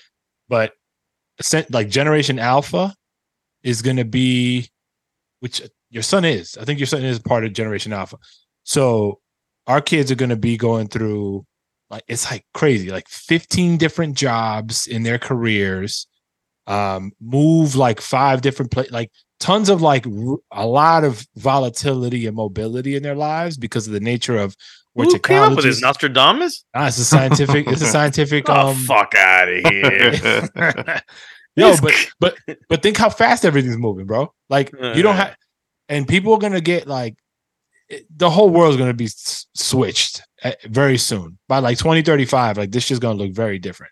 But 0.47 0.73
like 1.69 1.89
Generation 1.89 2.39
Alpha 2.39 2.93
is 3.63 3.81
going 3.81 3.97
to 3.97 4.05
be, 4.05 4.69
which 5.41 5.61
your 5.93 6.03
son 6.03 6.25
is. 6.25 6.57
I 6.59 6.65
think 6.65 6.79
your 6.79 6.87
son 6.87 7.03
is 7.03 7.19
part 7.19 7.45
of 7.45 7.53
Generation 7.53 7.93
Alpha. 7.93 8.17
So 8.63 9.19
our 9.67 9.79
kids 9.79 10.11
are 10.11 10.15
going 10.15 10.29
to 10.29 10.35
be 10.35 10.57
going 10.57 10.87
through 10.87 11.45
like 11.89 12.03
it's 12.07 12.29
like 12.31 12.45
crazy, 12.55 12.89
like 12.89 13.07
15 13.07 13.77
different 13.77 14.17
jobs 14.17 14.87
in 14.87 15.03
their 15.03 15.19
careers, 15.19 16.07
um, 16.65 17.11
move 17.21 17.75
like 17.75 18.01
five 18.01 18.41
different 18.41 18.71
places, 18.71 18.91
like 18.91 19.11
tons 19.39 19.69
of 19.69 19.83
like 19.83 20.07
r- 20.07 20.37
a 20.51 20.65
lot 20.65 21.03
of 21.03 21.25
volatility 21.35 22.25
and 22.25 22.35
mobility 22.35 22.95
in 22.95 23.03
their 23.03 23.15
lives 23.15 23.57
because 23.57 23.85
of 23.85 23.93
the 23.93 23.99
nature 23.99 24.37
of 24.37 24.55
where 24.93 25.05
Who 25.05 25.19
came 25.19 25.43
up 25.43 25.55
with 25.55 25.65
this? 25.65 25.81
Nostradamus? 25.81 26.65
Ah, 26.73 26.87
it's 26.87 26.97
a 26.97 27.05
scientific. 27.05 27.67
It's 27.67 27.81
a 27.81 27.85
scientific. 27.97 28.49
Oh, 28.49 28.69
um, 28.69 28.75
fuck 28.77 29.13
out 29.15 29.49
of 29.49 29.63
here! 29.69 31.01
Yo, 31.55 31.71
This 31.71 31.81
but 31.81 31.93
but 32.19 32.57
but 32.69 32.81
think 32.81 32.97
how 32.97 33.09
fast 33.09 33.45
everything's 33.45 33.77
moving, 33.77 34.07
bro. 34.07 34.33
Like 34.49 34.71
you 34.71 35.03
don't 35.03 35.15
have, 35.15 35.35
and 35.89 36.07
people 36.07 36.33
are 36.33 36.39
gonna 36.39 36.61
get 36.61 36.87
like 36.87 37.15
the 38.15 38.29
whole 38.29 38.49
world's 38.49 38.77
gonna 38.77 38.93
be 38.93 39.09
switched 39.09 40.21
uh, 40.43 40.51
very 40.65 40.97
soon 40.97 41.37
by 41.47 41.59
like 41.59 41.77
2035. 41.77 42.57
Like 42.57 42.71
this 42.71 42.91
is 42.91 42.99
gonna 42.99 43.19
look 43.19 43.33
very 43.33 43.59
different, 43.59 43.91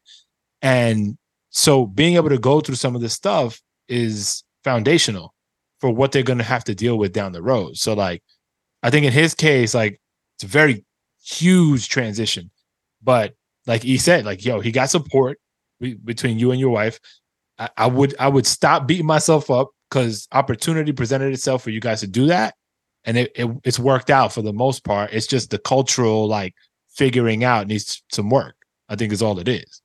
and 0.62 1.18
so 1.50 1.86
being 1.86 2.16
able 2.16 2.30
to 2.30 2.38
go 2.38 2.62
through 2.62 2.76
some 2.76 2.96
of 2.96 3.02
this 3.02 3.14
stuff 3.14 3.62
is 3.88 4.44
foundational 4.64 5.34
for 5.80 5.92
what 5.92 6.12
they're 6.12 6.24
gonna 6.24 6.44
have 6.44 6.64
to 6.66 6.76
deal 6.76 6.98
with 6.98 7.14
down 7.14 7.32
the 7.32 7.42
road. 7.42 7.78
So 7.78 7.94
like, 7.94 8.24
I 8.84 8.90
think 8.90 9.06
in 9.06 9.14
his 9.14 9.34
case, 9.34 9.74
like 9.74 10.00
it's 10.36 10.44
a 10.44 10.48
very 10.48 10.86
huge 11.24 11.90
transition, 11.90 12.52
but 13.02 13.34
like 13.68 13.84
he 13.84 13.98
said, 13.98 14.26
like 14.26 14.44
yo, 14.46 14.60
he 14.60 14.72
got 14.72 14.90
support 14.90 15.40
be- 15.80 15.96
between 15.96 16.40
you 16.40 16.52
and 16.52 16.60
your 16.60 16.70
wife. 16.70 17.00
I, 17.60 17.70
I 17.78 17.88
would 17.88 18.16
I 18.20 18.28
would 18.28 18.46
stop 18.46 18.88
beating 18.88 19.06
myself 19.06 19.52
up 19.52 19.70
because 19.92 20.28
opportunity 20.32 20.94
presented 20.94 21.34
itself 21.34 21.64
for 21.64 21.70
you 21.70 21.82
guys 21.82 22.00
to 22.00 22.08
do 22.08 22.28
that, 22.28 22.56
and 23.04 23.18
it, 23.18 23.32
it 23.36 23.50
it's 23.64 23.80
worked 23.80 24.10
out 24.10 24.34
for 24.34 24.42
the 24.42 24.54
most 24.54 24.84
part. 24.84 25.14
It's 25.14 25.28
just 25.28 25.52
the 25.52 25.60
cultural 25.60 26.28
like 26.28 26.56
figuring 26.90 27.44
out 27.44 27.68
needs 27.68 28.02
some 28.12 28.30
work. 28.30 28.56
I 28.90 28.96
think 28.96 29.14
is 29.14 29.22
all 29.22 29.40
it 29.40 29.48
is. 29.48 29.82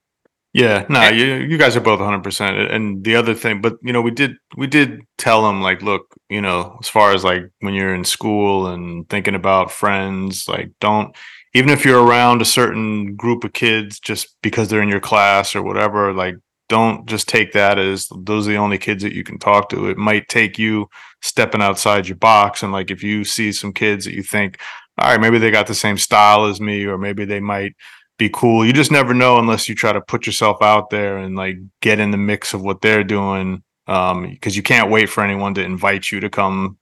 Yeah, 0.53 0.85
no, 0.89 1.07
you 1.09 1.35
you 1.35 1.57
guys 1.57 1.75
are 1.75 1.81
both 1.81 1.99
100. 1.99 2.23
percent 2.23 2.57
And 2.57 3.03
the 3.03 3.15
other 3.15 3.35
thing, 3.35 3.61
but 3.61 3.77
you 3.83 3.93
know, 3.93 4.01
we 4.01 4.11
did 4.11 4.37
we 4.55 4.65
did 4.65 5.01
tell 5.17 5.43
them 5.43 5.61
like, 5.61 5.81
look, 5.81 6.15
you 6.29 6.41
know, 6.41 6.77
as 6.81 6.89
far 6.89 7.11
as 7.11 7.23
like 7.23 7.43
when 7.59 7.73
you're 7.73 7.93
in 7.93 8.03
school 8.03 8.67
and 8.67 9.07
thinking 9.09 9.35
about 9.35 9.71
friends, 9.71 10.47
like 10.47 10.71
don't 10.79 11.15
even 11.53 11.69
if 11.69 11.85
you're 11.85 12.03
around 12.03 12.41
a 12.41 12.45
certain 12.45 13.15
group 13.15 13.43
of 13.43 13.53
kids 13.53 13.99
just 13.99 14.35
because 14.41 14.69
they're 14.69 14.81
in 14.81 14.89
your 14.89 14.99
class 14.99 15.55
or 15.55 15.61
whatever, 15.61 16.13
like 16.13 16.35
don't 16.69 17.07
just 17.07 17.27
take 17.27 17.53
that 17.53 17.79
as 17.79 18.07
those 18.23 18.47
are 18.47 18.51
the 18.51 18.57
only 18.57 18.77
kids 18.77 19.03
that 19.03 19.13
you 19.13 19.23
can 19.23 19.39
talk 19.39 19.69
to. 19.69 19.89
It 19.89 19.97
might 19.97 20.27
take 20.27 20.59
you 20.59 20.89
stepping 21.21 21.61
outside 21.61 22.07
your 22.07 22.17
box 22.17 22.63
and 22.63 22.71
like 22.71 22.91
if 22.91 23.03
you 23.03 23.23
see 23.23 23.51
some 23.51 23.73
kids 23.73 24.05
that 24.05 24.13
you 24.13 24.23
think, 24.23 24.59
all 24.97 25.09
right, 25.09 25.21
maybe 25.21 25.37
they 25.37 25.51
got 25.51 25.67
the 25.67 25.75
same 25.75 25.97
style 25.97 26.45
as 26.45 26.59
me, 26.59 26.85
or 26.85 26.97
maybe 26.97 27.23
they 27.23 27.39
might 27.39 27.75
be 28.17 28.29
cool. 28.33 28.65
You 28.65 28.73
just 28.73 28.91
never 28.91 29.13
know 29.13 29.37
unless 29.37 29.69
you 29.69 29.75
try 29.75 29.93
to 29.93 30.01
put 30.01 30.25
yourself 30.25 30.61
out 30.61 30.89
there 30.89 31.17
and 31.17 31.35
like 31.35 31.57
get 31.81 31.99
in 31.99 32.11
the 32.11 32.17
mix 32.17 32.53
of 32.53 32.61
what 32.63 32.81
they're 32.81 33.03
doing. 33.03 33.63
Um, 33.85 34.29
because 34.29 34.57
you 34.57 34.63
can't 34.63 34.91
wait 34.91 35.09
for 35.09 35.23
anyone 35.23 35.53
to 35.53 35.63
invite 35.63 36.11
you 36.11 36.19
to 36.19 36.29
come 36.29 36.77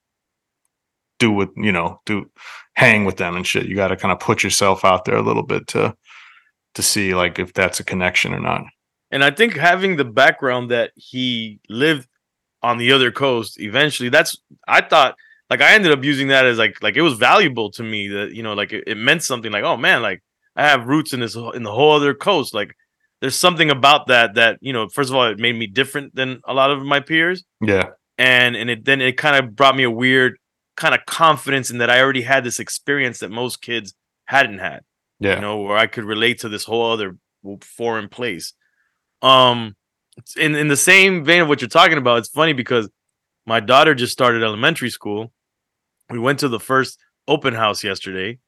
do 1.18 1.30
what 1.30 1.50
you 1.56 1.72
know, 1.72 2.00
do 2.04 2.30
hang 2.74 3.04
with 3.04 3.16
them 3.16 3.36
and 3.36 3.46
shit. 3.46 3.66
You 3.66 3.76
got 3.76 3.88
to 3.88 3.96
kind 3.96 4.12
of 4.12 4.20
put 4.20 4.42
yourself 4.42 4.84
out 4.84 5.04
there 5.04 5.16
a 5.16 5.22
little 5.22 5.44
bit 5.44 5.66
to 5.68 5.96
to 6.74 6.82
see 6.82 7.14
like 7.14 7.38
if 7.38 7.52
that's 7.52 7.80
a 7.80 7.84
connection 7.84 8.34
or 8.34 8.40
not. 8.40 8.64
And 9.16 9.24
I 9.24 9.30
think 9.30 9.54
having 9.56 9.96
the 9.96 10.04
background 10.04 10.70
that 10.70 10.90
he 10.94 11.58
lived 11.70 12.06
on 12.62 12.76
the 12.76 12.92
other 12.92 13.10
coast, 13.10 13.58
eventually, 13.58 14.10
that's 14.10 14.36
I 14.68 14.82
thought 14.82 15.16
like 15.48 15.62
I 15.62 15.72
ended 15.72 15.90
up 15.90 16.04
using 16.04 16.28
that 16.28 16.44
as 16.44 16.58
like 16.58 16.82
like 16.82 16.96
it 16.96 17.00
was 17.00 17.14
valuable 17.14 17.70
to 17.70 17.82
me 17.82 18.08
that 18.08 18.34
you 18.34 18.42
know 18.42 18.52
like 18.52 18.74
it, 18.74 18.84
it 18.86 18.98
meant 18.98 19.22
something 19.22 19.50
like 19.50 19.64
oh 19.64 19.78
man 19.78 20.02
like 20.02 20.22
I 20.54 20.64
have 20.68 20.86
roots 20.86 21.14
in 21.14 21.20
this 21.20 21.34
in 21.34 21.62
the 21.62 21.72
whole 21.72 21.92
other 21.92 22.12
coast 22.12 22.52
like 22.52 22.76
there's 23.22 23.36
something 23.36 23.70
about 23.70 24.08
that 24.08 24.34
that 24.34 24.58
you 24.60 24.74
know 24.74 24.86
first 24.90 25.08
of 25.08 25.16
all 25.16 25.24
it 25.24 25.38
made 25.38 25.56
me 25.56 25.66
different 25.66 26.14
than 26.14 26.42
a 26.46 26.52
lot 26.52 26.70
of 26.70 26.82
my 26.84 27.00
peers 27.00 27.42
Yeah. 27.62 27.84
and 28.18 28.54
and 28.54 28.68
it 28.68 28.84
then 28.84 29.00
it 29.00 29.16
kind 29.16 29.36
of 29.42 29.56
brought 29.56 29.76
me 29.76 29.84
a 29.84 29.90
weird 29.90 30.36
kind 30.76 30.94
of 30.94 31.00
confidence 31.06 31.70
in 31.70 31.78
that 31.78 31.88
I 31.88 32.02
already 32.02 32.22
had 32.22 32.44
this 32.44 32.60
experience 32.60 33.20
that 33.20 33.30
most 33.30 33.62
kids 33.62 33.94
hadn't 34.26 34.58
had 34.58 34.80
Yeah. 35.20 35.36
you 35.36 35.40
know 35.40 35.56
where 35.62 35.78
I 35.78 35.86
could 35.86 36.04
relate 36.04 36.40
to 36.40 36.50
this 36.50 36.64
whole 36.64 36.92
other 36.92 37.16
foreign 37.62 38.10
place 38.10 38.52
um 39.22 39.74
in 40.36 40.54
in 40.54 40.68
the 40.68 40.76
same 40.76 41.24
vein 41.24 41.42
of 41.42 41.48
what 41.48 41.60
you're 41.60 41.68
talking 41.68 41.98
about 41.98 42.18
it's 42.18 42.28
funny 42.28 42.52
because 42.52 42.88
my 43.46 43.60
daughter 43.60 43.94
just 43.94 44.12
started 44.12 44.42
elementary 44.42 44.90
school. 44.90 45.32
We 46.10 46.18
went 46.18 46.40
to 46.40 46.48
the 46.48 46.58
first 46.60 46.98
open 47.28 47.54
house 47.54 47.82
yesterday 47.82 48.38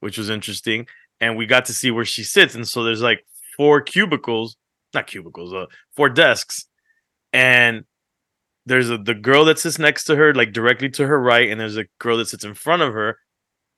which 0.00 0.18
was 0.18 0.28
interesting 0.28 0.86
and 1.20 1.36
we 1.36 1.46
got 1.46 1.64
to 1.66 1.72
see 1.72 1.90
where 1.90 2.04
she 2.04 2.22
sits 2.22 2.54
and 2.54 2.68
so 2.68 2.84
there's 2.84 3.00
like 3.00 3.24
four 3.56 3.80
cubicles 3.80 4.56
not 4.92 5.06
cubicles 5.06 5.54
uh 5.54 5.66
four 5.96 6.10
desks 6.10 6.66
and 7.32 7.84
there's 8.66 8.90
a 8.90 8.98
the 8.98 9.14
girl 9.14 9.44
that 9.44 9.58
sits 9.58 9.78
next 9.78 10.04
to 10.04 10.16
her 10.16 10.34
like 10.34 10.52
directly 10.52 10.88
to 10.88 11.06
her 11.06 11.20
right 11.20 11.50
and 11.50 11.60
there's 11.60 11.76
a 11.76 11.86
girl 11.98 12.16
that 12.16 12.28
sits 12.28 12.44
in 12.44 12.54
front 12.54 12.82
of 12.82 12.94
her. 12.94 13.18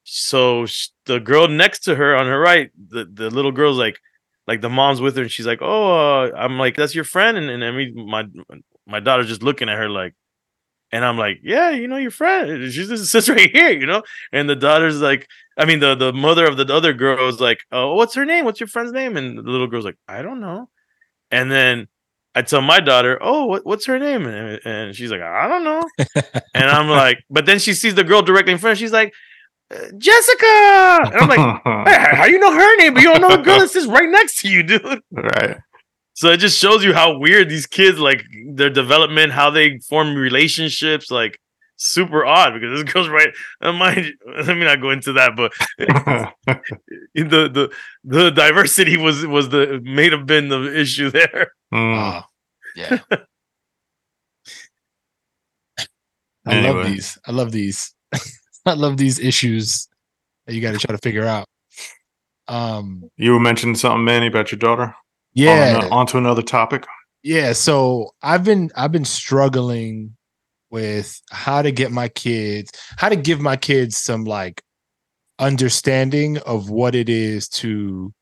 So 0.04 0.66
sh- 0.66 0.90
the 1.06 1.18
girl 1.18 1.48
next 1.48 1.80
to 1.80 1.96
her 1.96 2.14
on 2.14 2.26
her 2.26 2.38
right 2.38 2.70
the, 2.76 3.04
the 3.04 3.30
little 3.30 3.52
girl's 3.52 3.78
like 3.78 3.98
like 4.46 4.60
the 4.60 4.70
mom's 4.70 5.00
with 5.00 5.16
her 5.16 5.22
and 5.22 5.30
she's 5.30 5.46
like 5.46 5.60
oh 5.62 6.24
uh, 6.24 6.30
i'm 6.36 6.58
like 6.58 6.76
that's 6.76 6.94
your 6.94 7.04
friend 7.04 7.36
and, 7.36 7.50
and 7.50 7.64
I 7.64 7.70
mean 7.70 8.08
my 8.08 8.24
my 8.86 9.00
daughter's 9.00 9.28
just 9.28 9.42
looking 9.42 9.68
at 9.68 9.78
her 9.78 9.88
like 9.88 10.14
and 10.92 11.04
i'm 11.04 11.18
like 11.18 11.40
yeah 11.42 11.70
you 11.70 11.88
know 11.88 11.96
your 11.96 12.10
friend 12.10 12.50
and 12.62 12.72
she 12.72 12.86
just 12.86 13.10
sits 13.10 13.28
right 13.28 13.50
here 13.50 13.70
you 13.70 13.86
know? 13.86 14.02
And 14.32 14.48
the 14.48 14.56
daughter's 14.56 15.00
like 15.00 15.26
i 15.58 15.64
mean 15.64 15.80
the 15.80 15.94
the 15.94 16.12
mother 16.12 16.46
of 16.46 16.56
the 16.56 16.72
other 16.72 16.92
girl 16.92 17.28
is 17.28 17.40
like 17.40 17.60
oh 17.72 17.94
what's 17.94 18.14
her 18.14 18.24
name? 18.24 18.44
What's 18.44 18.60
your 18.60 18.68
friend's 18.68 18.92
name? 18.92 19.16
And 19.16 19.38
the 19.38 19.42
little 19.42 19.66
girl's 19.66 19.84
like 19.84 19.98
i 20.08 20.22
don't 20.22 20.40
know. 20.40 20.68
And 21.30 21.50
then 21.50 21.88
i 22.34 22.42
tell 22.42 22.62
my 22.62 22.80
daughter 22.80 23.18
oh 23.20 23.46
what, 23.46 23.66
what's 23.66 23.86
her 23.86 23.98
name? 23.98 24.26
And, 24.26 24.60
and 24.64 24.94
she's 24.96 25.10
like 25.10 25.22
i 25.22 25.48
don't 25.48 25.64
know. 25.64 25.82
And 26.54 26.70
i'm 26.70 26.88
like 26.88 27.18
but 27.30 27.46
then 27.46 27.58
she 27.58 27.74
sees 27.74 27.94
the 27.94 28.04
girl 28.04 28.22
directly 28.22 28.52
in 28.52 28.58
front 28.58 28.72
of 28.72 28.78
her, 28.78 28.84
she's 28.84 28.92
like 28.92 29.08
"Uh, 29.08 29.10
jessica 29.98 30.46
and 31.12 31.14
i'm 31.16 31.28
like 31.28 31.38
"Hey, 31.88 32.16
how 32.16 32.24
you 32.26 32.38
know 32.38 32.52
her 32.52 32.76
name 32.78 32.94
but 32.94 33.02
you 33.02 33.12
don't 33.12 33.20
know 33.20 33.36
the 33.36 33.42
girl 33.42 33.58
that 33.58 33.68
sits 33.70 33.86
right 33.86 34.08
next 34.08 34.38
to 34.40 34.48
you 34.48 34.62
dude 34.62 35.00
right. 35.10 35.56
so 36.14 36.28
it 36.30 36.36
just 36.38 36.58
shows 36.58 36.84
you 36.84 36.92
how 36.94 37.18
weird 37.18 37.48
these 37.48 37.66
kids 37.66 37.98
like 37.98 38.24
their 38.54 38.70
development, 38.70 39.32
how 39.32 39.50
they 39.50 39.78
form 39.80 40.14
relationships, 40.14 41.10
like 41.10 41.38
super 41.76 42.24
odd 42.24 42.54
because 42.54 42.80
this 42.82 42.92
goes 42.94 43.06
right. 43.08 43.28
Uh, 43.60 43.72
mind, 43.72 44.06
you- 44.06 44.14
let 44.46 44.56
me 44.56 44.64
not 44.64 44.80
go 44.80 44.90
into 44.90 45.12
that, 45.14 45.32
but 45.36 45.52
the 45.78 47.48
the 47.48 47.70
the 48.04 48.30
diversity 48.30 48.96
was 48.96 49.26
was 49.26 49.48
the 49.50 49.80
may 49.84 50.08
have 50.10 50.24
been 50.26 50.48
the 50.48 50.72
issue 50.80 51.10
there. 51.10 51.52
Mm. 51.74 51.96
Ah, 51.98 52.26
yeah. 52.76 52.98
I 56.46 56.54
Anyway. 56.54 56.72
love 56.72 56.86
these. 56.86 57.18
I 57.26 57.32
love 57.32 57.52
these. 57.52 57.92
I 58.70 58.74
love 58.74 58.96
these 58.96 59.18
issues 59.18 59.88
that 60.46 60.54
you 60.54 60.60
got 60.60 60.72
to 60.72 60.78
try 60.78 60.92
to 60.94 60.98
figure 61.02 61.24
out. 61.24 61.46
Um, 62.48 63.10
You 63.16 63.32
were 63.32 63.40
mentioning 63.40 63.74
something, 63.74 64.04
Manny, 64.04 64.26
about 64.28 64.52
your 64.52 64.58
daughter. 64.58 64.94
yeah, 65.34 65.80
On, 65.84 65.92
on 65.92 66.06
to 66.08 66.18
another 66.18 66.42
topic. 66.42 66.86
yeah. 67.22 67.52
So 67.52 68.10
I've 68.22 68.44
been 68.44 68.70
I've 68.76 68.92
been 68.92 69.04
struggling 69.04 70.16
with 70.70 71.20
how 71.30 71.62
to 71.62 71.72
get 71.72 71.90
my 71.92 72.08
kids, 72.08 72.70
how 72.96 73.08
to 73.08 73.16
give 73.16 73.40
my 73.40 73.56
kids 73.56 73.96
some 73.96 74.24
like 74.24 74.62
understanding 75.38 76.38
of 76.38 76.70
what 76.70 76.94
it 76.94 77.08
is 77.08 77.48
to 77.48 78.12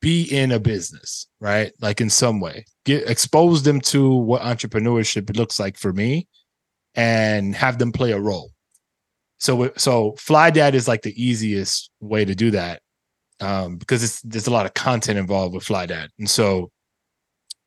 be 0.00 0.22
in 0.24 0.52
a 0.52 0.60
business, 0.60 1.26
right? 1.40 1.72
Like 1.80 2.00
in 2.00 2.10
some 2.10 2.38
way, 2.40 2.64
get 2.84 3.08
expose 3.08 3.62
them 3.62 3.80
to 3.82 4.14
what 4.14 4.42
entrepreneurship 4.42 5.34
looks 5.36 5.58
like 5.58 5.78
for 5.78 5.92
me, 5.92 6.28
and 6.94 7.54
have 7.56 7.78
them 7.78 7.92
play 7.92 8.12
a 8.12 8.20
role. 8.20 8.50
So, 9.38 9.72
so 9.76 10.14
Fly 10.18 10.50
Dad 10.50 10.74
is 10.74 10.88
like 10.88 11.02
the 11.02 11.22
easiest 11.22 11.90
way 12.00 12.24
to 12.24 12.34
do 12.34 12.50
that, 12.52 12.80
um, 13.40 13.76
because 13.76 14.02
it's 14.02 14.22
there's 14.22 14.46
a 14.46 14.52
lot 14.52 14.66
of 14.66 14.74
content 14.74 15.18
involved 15.18 15.54
with 15.54 15.64
Fly 15.64 15.86
Dad, 15.86 16.10
and 16.18 16.28
so 16.28 16.70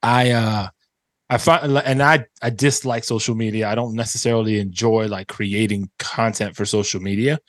I 0.01 0.31
uh 0.31 0.69
I 1.29 1.37
find 1.37 1.77
and 1.77 2.01
I 2.01 2.25
I 2.41 2.49
dislike 2.49 3.03
social 3.03 3.35
media. 3.35 3.69
I 3.69 3.75
don't 3.75 3.95
necessarily 3.95 4.59
enjoy 4.59 5.07
like 5.07 5.27
creating 5.27 5.89
content 5.99 6.55
for 6.55 6.65
social 6.65 7.01
media. 7.01 7.39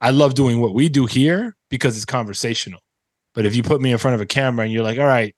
I 0.00 0.10
love 0.10 0.34
doing 0.34 0.60
what 0.60 0.74
we 0.74 0.88
do 0.88 1.06
here 1.06 1.56
because 1.68 1.96
it's 1.96 2.06
conversational. 2.06 2.80
But 3.34 3.46
if 3.46 3.54
you 3.54 3.62
put 3.62 3.80
me 3.80 3.92
in 3.92 3.98
front 3.98 4.16
of 4.16 4.20
a 4.20 4.26
camera 4.26 4.64
and 4.64 4.72
you're 4.72 4.82
like, 4.82 4.98
"All 4.98 5.06
right, 5.06 5.34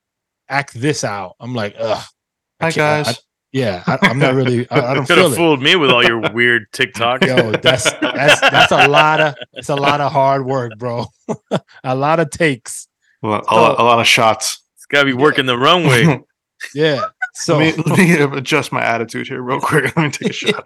act 0.49 0.73
this 0.75 1.05
out," 1.05 1.37
I'm 1.41 1.55
like, 1.55 1.75
"Ugh." 1.79 2.03
Hi 2.61 2.71
guys. 2.71 3.21
Yeah, 3.53 3.83
I, 3.87 3.99
I'm 4.03 4.19
not 4.19 4.35
really. 4.35 4.69
I, 4.71 4.81
I 4.91 4.95
don't 4.95 5.07
Could 5.07 5.15
feel 5.17 5.25
have 5.25 5.33
it. 5.33 5.37
fooled 5.37 5.63
me 5.63 5.77
with 5.77 5.91
all 5.91 6.03
your 6.05 6.21
weird 6.33 6.65
TikTok. 6.73 7.25
Yo, 7.25 7.53
that's 7.53 7.91
that's 8.01 8.41
that's 8.41 8.73
a 8.73 8.89
lot 8.89 9.21
of 9.21 9.35
it's 9.53 9.69
a 9.69 9.77
lot 9.77 10.01
of 10.01 10.11
hard 10.13 10.45
work, 10.47 10.73
bro. 10.79 11.07
a 11.85 11.95
lot 11.95 12.19
of 12.21 12.31
takes. 12.31 12.89
a, 13.23 13.27
lot, 13.29 13.45
a 13.49 13.55
lot- 13.55 13.79
a 13.81 13.83
lot 13.83 14.01
of 14.01 14.07
shots. 14.07 14.63
It's 14.77 14.87
gotta 14.87 15.05
be 15.07 15.13
working 15.13 15.47
the 15.47 15.57
runway. 15.59 16.21
Yeah. 16.75 17.07
So 17.35 17.59
let, 17.59 17.77
me, 17.77 17.83
let 17.85 17.99
me 17.99 18.39
adjust 18.39 18.73
my 18.73 18.83
attitude 18.85 19.27
here 19.27 19.43
real 19.43 19.61
quick. 19.61 19.97
Let 19.97 20.05
me 20.05 20.11
take 20.11 20.31
a 20.31 20.33
shot. 20.33 20.65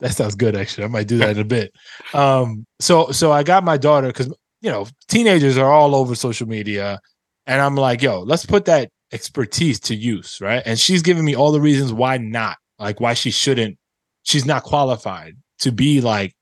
that 0.00 0.12
sounds 0.12 0.34
good 0.34 0.56
actually. 0.56 0.84
I 0.84 0.88
might 0.88 1.06
do 1.06 1.18
that 1.18 1.30
in 1.30 1.38
a 1.38 1.44
bit. 1.44 1.72
Um 2.14 2.66
so 2.80 3.10
so 3.10 3.32
I 3.32 3.42
got 3.42 3.64
my 3.64 3.76
daughter 3.76 4.06
because 4.08 4.28
you 4.60 4.70
know 4.70 4.86
teenagers 5.08 5.58
are 5.58 5.70
all 5.70 5.94
over 5.94 6.14
social 6.14 6.48
media 6.48 7.00
and 7.46 7.60
I'm 7.60 7.74
like, 7.74 8.02
yo, 8.02 8.20
let's 8.20 8.46
put 8.46 8.64
that 8.66 8.90
expertise 9.12 9.80
to 9.80 9.94
use, 9.94 10.38
right? 10.40 10.62
And 10.64 10.78
she's 10.78 11.02
giving 11.02 11.24
me 11.24 11.34
all 11.34 11.52
the 11.52 11.60
reasons 11.60 11.92
why 11.92 12.18
not, 12.18 12.56
like 12.78 13.00
why 13.00 13.14
she 13.14 13.30
shouldn't, 13.30 13.76
she's 14.22 14.46
not 14.46 14.62
qualified 14.62 15.36
to 15.60 15.72
be 15.72 16.00
like 16.00 16.34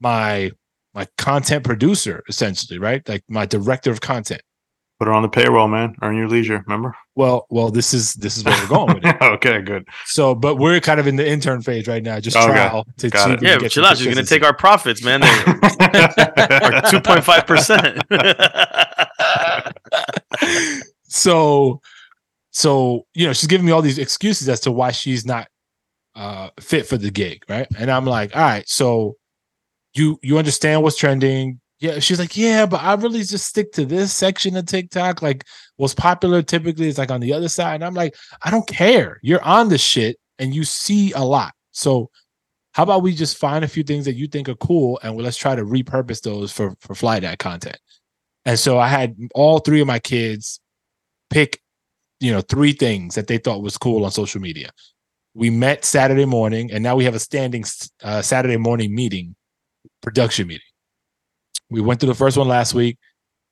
my 0.00 0.50
my 0.94 1.06
content 1.18 1.64
producer, 1.64 2.22
essentially, 2.28 2.78
right? 2.78 3.06
Like 3.08 3.22
my 3.28 3.46
director 3.46 3.90
of 3.90 4.00
content. 4.00 4.42
Put 4.98 5.06
her 5.06 5.14
on 5.14 5.22
the 5.22 5.28
payroll, 5.30 5.68
man. 5.68 5.94
Earn 6.02 6.16
your 6.16 6.28
leisure. 6.28 6.62
Remember? 6.66 6.94
Well, 7.14 7.46
well, 7.48 7.70
this 7.70 7.94
is 7.94 8.12
this 8.14 8.36
is 8.36 8.44
where 8.44 8.58
we're 8.60 8.68
going 8.68 8.94
with 8.96 9.04
it. 9.06 9.16
okay, 9.22 9.62
good. 9.62 9.88
So, 10.04 10.34
but 10.34 10.56
we're 10.56 10.78
kind 10.80 11.00
of 11.00 11.06
in 11.06 11.16
the 11.16 11.26
intern 11.26 11.62
phase 11.62 11.86
right 11.86 12.02
now, 12.02 12.20
just 12.20 12.36
Okay. 12.36 12.46
trial 12.52 12.84
to 12.98 13.08
Got 13.08 13.24
see 13.24 13.30
it. 13.32 13.36
if 13.36 13.42
yeah, 13.42 13.54
but 13.54 13.60
get 13.62 13.72
chill 13.72 13.84
some 13.84 13.92
out. 13.92 13.98
She's 13.98 14.14
gonna 14.14 14.26
take 14.26 14.44
our 14.44 14.54
profits, 14.54 15.02
man. 15.02 15.22
Our 15.22 16.82
two 16.90 17.00
point 17.00 17.24
five 17.24 17.46
percent. 17.46 18.02
so 21.08 21.80
so 22.50 23.06
you 23.14 23.26
know 23.26 23.32
she's 23.32 23.48
giving 23.48 23.66
me 23.66 23.72
all 23.72 23.82
these 23.82 23.98
excuses 23.98 24.48
as 24.48 24.60
to 24.60 24.70
why 24.70 24.90
she's 24.90 25.24
not 25.24 25.48
uh 26.16 26.48
fit 26.58 26.86
for 26.86 26.96
the 26.96 27.10
gig 27.10 27.42
right 27.48 27.68
and 27.78 27.90
i'm 27.90 28.04
like 28.04 28.34
all 28.34 28.42
right 28.42 28.68
so 28.68 29.16
you 29.94 30.18
you 30.22 30.38
understand 30.38 30.82
what's 30.82 30.96
trending 30.96 31.60
Yeah, 31.80 31.98
she's 31.98 32.18
like, 32.18 32.36
yeah, 32.36 32.66
but 32.66 32.82
I 32.82 32.92
really 32.94 33.22
just 33.22 33.46
stick 33.46 33.72
to 33.72 33.86
this 33.86 34.12
section 34.12 34.54
of 34.56 34.66
TikTok. 34.66 35.22
Like, 35.22 35.46
what's 35.76 35.94
popular 35.94 36.42
typically 36.42 36.88
is 36.88 36.98
like 36.98 37.10
on 37.10 37.20
the 37.22 37.32
other 37.32 37.48
side. 37.48 37.76
And 37.76 37.84
I'm 37.84 37.94
like, 37.94 38.14
I 38.42 38.50
don't 38.50 38.66
care. 38.66 39.18
You're 39.22 39.42
on 39.42 39.70
the 39.70 39.78
shit 39.78 40.18
and 40.38 40.54
you 40.54 40.64
see 40.64 41.12
a 41.12 41.24
lot. 41.24 41.54
So, 41.72 42.10
how 42.72 42.82
about 42.82 43.02
we 43.02 43.14
just 43.14 43.38
find 43.38 43.64
a 43.64 43.68
few 43.68 43.82
things 43.82 44.04
that 44.04 44.14
you 44.14 44.28
think 44.28 44.48
are 44.48 44.56
cool 44.56 45.00
and 45.02 45.16
let's 45.16 45.38
try 45.38 45.56
to 45.56 45.64
repurpose 45.64 46.20
those 46.20 46.52
for 46.52 46.76
for 46.80 46.94
fly 46.94 47.18
dad 47.18 47.38
content. 47.38 47.78
And 48.44 48.58
so 48.58 48.78
I 48.78 48.88
had 48.88 49.16
all 49.34 49.58
three 49.60 49.80
of 49.80 49.86
my 49.86 49.98
kids 50.00 50.60
pick, 51.30 51.60
you 52.20 52.32
know, 52.32 52.40
three 52.42 52.72
things 52.72 53.14
that 53.14 53.26
they 53.26 53.38
thought 53.38 53.62
was 53.62 53.76
cool 53.78 54.04
on 54.04 54.10
social 54.10 54.40
media. 54.40 54.70
We 55.34 55.50
met 55.50 55.84
Saturday 55.84 56.24
morning, 56.24 56.70
and 56.72 56.82
now 56.82 56.96
we 56.96 57.04
have 57.04 57.14
a 57.14 57.20
standing 57.20 57.64
uh, 58.02 58.22
Saturday 58.22 58.56
morning 58.56 58.94
meeting, 58.94 59.34
production 60.02 60.48
meeting 60.48 60.62
we 61.70 61.80
went 61.80 62.00
through 62.00 62.08
the 62.08 62.14
first 62.14 62.36
one 62.36 62.48
last 62.48 62.74
week. 62.74 62.98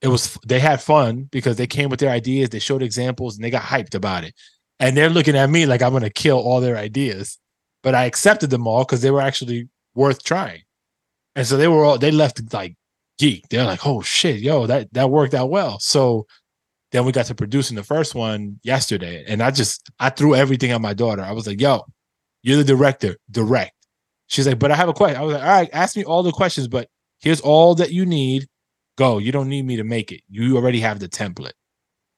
It 0.02 0.08
was 0.08 0.38
they 0.46 0.60
had 0.60 0.82
fun 0.82 1.28
because 1.30 1.56
they 1.56 1.66
came 1.66 1.88
with 1.88 2.00
their 2.00 2.10
ideas, 2.10 2.50
they 2.50 2.58
showed 2.58 2.82
examples, 2.82 3.36
and 3.36 3.44
they 3.44 3.50
got 3.50 3.62
hyped 3.62 3.94
about 3.94 4.24
it. 4.24 4.34
And 4.80 4.96
they're 4.96 5.10
looking 5.10 5.36
at 5.36 5.50
me 5.50 5.66
like 5.66 5.82
I'm 5.82 5.92
gonna 5.92 6.10
kill 6.10 6.38
all 6.38 6.60
their 6.60 6.76
ideas. 6.76 7.38
But 7.82 7.94
I 7.94 8.04
accepted 8.04 8.50
them 8.50 8.66
all 8.66 8.84
because 8.84 9.02
they 9.02 9.10
were 9.10 9.20
actually 9.20 9.68
worth 9.94 10.22
trying. 10.24 10.62
And 11.36 11.46
so 11.46 11.56
they 11.56 11.68
were 11.68 11.84
all 11.84 11.98
they 11.98 12.10
left 12.10 12.52
like 12.52 12.76
geek. 13.18 13.48
They're 13.48 13.64
like, 13.64 13.86
oh 13.86 14.02
shit, 14.02 14.40
yo, 14.40 14.66
that 14.66 14.92
that 14.92 15.10
worked 15.10 15.34
out 15.34 15.50
well. 15.50 15.78
So 15.80 16.26
then 16.92 17.04
we 17.04 17.12
got 17.12 17.26
to 17.26 17.34
producing 17.34 17.76
the 17.76 17.82
first 17.82 18.14
one 18.14 18.58
yesterday. 18.62 19.24
And 19.26 19.42
I 19.42 19.50
just 19.50 19.90
I 19.98 20.10
threw 20.10 20.34
everything 20.34 20.70
at 20.70 20.80
my 20.80 20.94
daughter. 20.94 21.22
I 21.22 21.32
was 21.32 21.46
like, 21.46 21.60
yo, 21.60 21.84
you're 22.42 22.56
the 22.56 22.64
director, 22.64 23.16
direct. 23.30 23.72
She's 24.26 24.46
like, 24.46 24.58
but 24.58 24.70
I 24.70 24.76
have 24.76 24.88
a 24.88 24.94
question. 24.94 25.20
I 25.20 25.24
was 25.24 25.34
like, 25.34 25.42
all 25.42 25.48
right, 25.48 25.70
ask 25.72 25.96
me 25.96 26.04
all 26.04 26.22
the 26.22 26.32
questions, 26.32 26.68
but 26.68 26.88
Here's 27.20 27.40
all 27.40 27.74
that 27.76 27.92
you 27.92 28.06
need. 28.06 28.46
Go. 28.96 29.18
You 29.18 29.32
don't 29.32 29.48
need 29.48 29.64
me 29.64 29.76
to 29.76 29.84
make 29.84 30.10
it. 30.10 30.22
You 30.28 30.56
already 30.56 30.80
have 30.80 30.98
the 30.98 31.08
template. 31.08 31.52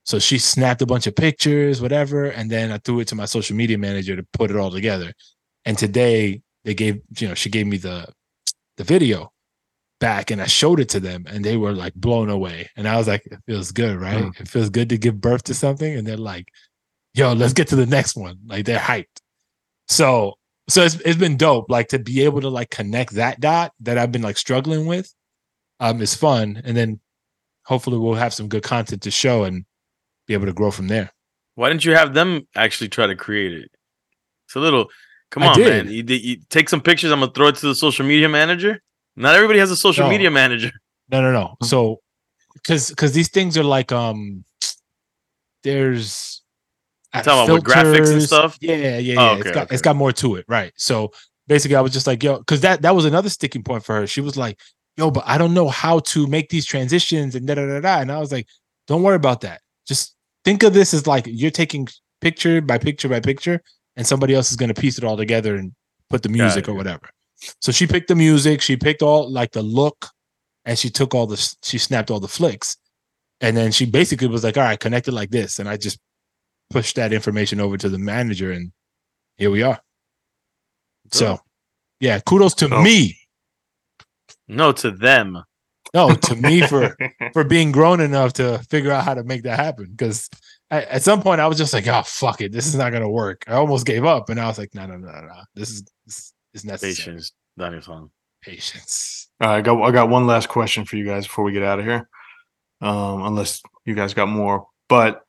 So 0.05 0.19
she 0.19 0.39
snapped 0.39 0.81
a 0.83 0.87
bunch 0.87 1.07
of 1.07 1.15
pictures, 1.15 1.81
whatever, 1.81 2.27
and 2.27 2.51
then 2.51 2.73
I 2.73 2.79
threw 2.79 3.01
it 3.01 3.09
to 3.09 3.15
my 3.15 3.27
social 3.27 3.55
media 3.55 3.77
manager 3.77 4.17
to 4.17 4.27
put 4.33 4.51
it 4.51 4.57
all 4.57 4.71
together. 4.71 5.13
And 5.67 5.77
today 5.77 6.43
they 6.65 6.75
gave, 6.75 7.03
you 7.19 7.29
know, 7.29 7.35
she 7.35 7.51
gave 7.51 7.67
me 7.67 7.77
the 7.77 8.09
the 8.77 8.85
video 8.85 9.31
back 10.01 10.31
and 10.31 10.43
I 10.43 10.47
showed 10.47 10.81
it 10.81 10.89
to 10.91 11.01
them 11.01 11.27
and 11.29 11.45
they 11.45 11.57
were 11.57 11.73
like 11.73 11.95
blown 11.95 12.31
away. 12.31 12.69
And 12.77 12.89
I 12.89 12.97
was 12.97 13.07
like, 13.07 13.25
it 13.27 13.39
feels 13.47 13.71
good, 13.71 14.01
right? 14.01 14.25
Mm. 14.25 14.41
It 14.41 14.49
feels 14.49 14.71
good 14.71 14.89
to 14.89 14.99
give 14.99 15.21
birth 15.21 15.45
to 15.45 15.55
something. 15.55 15.95
And 15.95 16.07
they're 16.07 16.17
like, 16.17 16.49
yo, 17.15 17.33
let's 17.33 17.53
get 17.53 17.69
to 17.69 17.77
the 17.77 17.87
next 17.87 18.17
one. 18.17 18.39
Like 18.47 18.65
they're 18.65 18.79
hyped. 18.79 19.21
So 19.89 20.35
so 20.71 20.85
it's, 20.85 20.95
it's 21.01 21.19
been 21.19 21.37
dope 21.37 21.69
like 21.69 21.89
to 21.89 21.99
be 21.99 22.23
able 22.23 22.41
to 22.41 22.49
like 22.49 22.71
connect 22.71 23.15
that 23.15 23.41
dot 23.41 23.73
that 23.81 23.99
i've 23.99 24.13
been 24.13 24.23
like 24.23 24.37
struggling 24.37 24.87
with 24.87 25.13
um 25.81 26.01
is 26.01 26.15
fun 26.15 26.61
and 26.65 26.77
then 26.77 27.01
hopefully 27.65 27.99
we'll 27.99 28.15
have 28.15 28.33
some 28.33 28.49
good 28.49 28.63
content 28.63 29.03
to 29.03 29.11
show 29.11 29.45
and 29.45 29.65
be 30.27 30.35
able 30.35 30.47
to 30.47 30.53
grow 30.53 30.71
from 30.71 30.89
there 30.89 31.11
why 31.57 31.69
didn't 31.69 31.85
you 31.85 31.95
have 31.95 32.15
them 32.15 32.47
actually 32.55 32.89
try 32.89 33.07
to 33.07 33.17
create 33.17 33.53
it 33.53 33.71
it's 34.47 34.55
a 34.55 34.61
little 34.61 34.89
come 35.31 35.43
on 35.43 35.61
man 35.61 35.89
you, 35.89 36.05
you 36.05 36.37
take 36.49 36.69
some 36.69 36.81
pictures 36.81 37.11
i'm 37.11 37.21
gonna 37.21 37.33
throw 37.33 37.49
it 37.49 37.57
to 37.57 37.67
the 37.67 37.75
social 37.75 38.07
media 38.07 38.29
manager 38.29 38.81
not 39.17 39.35
everybody 39.35 39.59
has 39.59 39.71
a 39.71 39.77
social 39.77 40.05
no. 40.05 40.11
media 40.11 40.31
manager 40.31 40.71
no 41.11 41.21
no 41.21 41.33
no 41.33 41.57
so 41.63 42.01
because 42.55 42.91
because 42.91 43.13
these 43.13 43.29
things 43.29 43.57
are 43.57 43.65
like 43.65 43.93
um 43.93 44.45
there's 45.63 46.41
talking 47.13 47.55
about 47.55 47.65
graphics 47.65 48.13
and 48.13 48.23
stuff. 48.23 48.57
Yeah, 48.61 48.77
yeah, 48.77 48.99
yeah. 48.99 49.15
Oh, 49.19 49.39
okay, 49.39 49.41
it's 49.41 49.51
got 49.51 49.63
okay. 49.65 49.75
it's 49.75 49.83
got 49.83 49.97
more 49.97 50.13
to 50.13 50.37
it, 50.37 50.45
right? 50.49 50.73
So 50.77 51.13
basically, 51.47 51.77
I 51.77 51.81
was 51.81 51.93
just 51.93 52.07
like, 52.07 52.23
yo, 52.23 52.39
because 52.39 52.61
that 52.61 52.83
that 52.83 52.95
was 52.95 53.05
another 53.05 53.29
sticking 53.29 53.63
point 53.63 53.85
for 53.85 53.95
her. 53.97 54.07
She 54.07 54.21
was 54.21 54.37
like, 54.37 54.59
yo, 54.97 55.11
but 55.11 55.25
I 55.27 55.39
don't 55.39 55.55
know 55.55 55.69
how 55.69 56.01
to 56.01 56.27
make 56.27 56.49
these 56.51 56.67
transitions 56.67 57.35
and 57.35 57.47
da 57.47 57.55
da 57.55 57.67
da 57.67 57.81
da. 57.81 58.01
And 58.01 58.13
I 58.13 58.19
was 58.19 58.33
like, 58.33 58.47
don't 58.87 59.03
worry 59.03 59.17
about 59.17 59.41
that. 59.43 59.61
Just 59.87 60.15
think 60.45 60.63
of 60.63 60.73
this 60.73 60.95
as 60.95 61.07
like 61.07 61.25
you're 61.27 61.51
taking 61.51 61.89
picture 62.21 62.61
by 62.61 62.79
picture 62.79 63.09
by 63.09 63.21
picture, 63.21 63.61
and 63.97 64.07
somebody 64.07 64.35
else 64.35 64.51
is 64.51 64.57
going 64.57 64.73
to 64.73 64.81
piece 64.81 64.99
it 64.99 65.05
all 65.05 65.17
together 65.17 65.57
and 65.57 65.73
put 66.09 66.23
the 66.23 66.29
music 66.29 66.69
or 66.69 66.75
whatever. 66.75 67.11
So 67.61 67.73
she 67.73 67.87
picked 67.87 68.09
the 68.09 68.15
music, 68.15 68.61
she 68.61 68.77
picked 68.77 69.03
all 69.03 69.31
like 69.31 69.53
the 69.53 69.63
look, 69.63 70.09
and 70.65 70.79
she 70.79 70.91
took 70.91 71.15
all 71.15 71.27
the 71.27 71.57
she 71.63 71.79
snapped 71.79 72.11
all 72.11 72.21
the 72.21 72.29
flicks. 72.29 72.77
And 73.41 73.57
then 73.57 73.73
she 73.73 73.87
basically 73.87 74.29
was 74.29 74.45
like, 74.45 74.59
all 74.59 74.65
right, 74.65 74.79
connect 74.79 75.09
it 75.09 75.13
like 75.13 75.31
this. 75.31 75.59
And 75.59 75.69
I 75.69 75.79
just 75.79 75.99
pushed 76.69 76.97
that 76.97 77.13
information 77.13 77.61
over 77.61 77.77
to 77.77 77.89
the 77.89 77.99
manager, 77.99 78.53
and 78.53 78.73
here 79.37 79.51
we 79.51 79.63
are. 79.63 79.81
So, 81.13 81.39
yeah, 81.99 82.21
kudos 82.21 82.55
to 82.57 82.69
oh. 82.73 82.83
me. 82.83 83.19
No, 84.47 84.73
to 84.73 84.91
them. 84.91 85.43
No, 85.95 86.15
to 86.15 86.37
me 86.37 86.61
for 86.67 86.97
for 87.33 87.45
being 87.45 87.73
grown 87.73 88.01
enough 88.01 88.33
to 88.35 88.59
figure 88.71 88.93
out 88.93 89.05
how 89.05 89.15
to 89.15 89.25
make 89.25 89.43
that 89.45 89.59
happen. 89.59 89.87
Because 89.91 90.29
at 90.71 91.03
some 91.03 91.23
point 91.23 91.41
I 91.41 91.49
was 91.49 91.59
just 91.59 91.73
like, 91.73 91.87
oh 91.89 92.03
fuck 92.05 92.41
it, 92.41 92.53
this 92.53 92.67
is 92.67 92.77
not 92.77 92.93
gonna 92.93 93.11
work. 93.11 93.45
I 93.49 93.55
almost 93.55 93.87
gave 93.87 94.05
up, 94.05 94.29
and 94.29 94.39
I 94.39 94.47
was 94.47 94.59
like, 94.59 94.75
no, 94.75 94.87
no, 94.87 94.97
no, 94.97 95.11
no, 95.11 95.43
this 95.55 95.71
is 95.71 95.85
this 96.07 96.33
is 96.55 96.65
necessary. 96.65 96.95
Patience, 96.95 97.33
Daniel-san. 97.59 98.11
Patience. 98.43 99.29
I 99.41 99.61
got 99.61 99.81
I 99.83 99.91
got 99.91 100.09
one 100.09 100.27
last 100.27 100.49
question 100.49 100.85
for 100.85 100.97
you 100.97 101.05
guys 101.05 101.27
before 101.27 101.45
we 101.45 101.53
get 101.53 101.63
out 101.63 101.79
of 101.79 101.85
here. 101.85 102.09
Um, 102.81 103.25
unless 103.25 103.61
you 103.85 103.95
guys 103.95 104.15
got 104.15 104.29
more, 104.29 104.67
but 104.89 105.23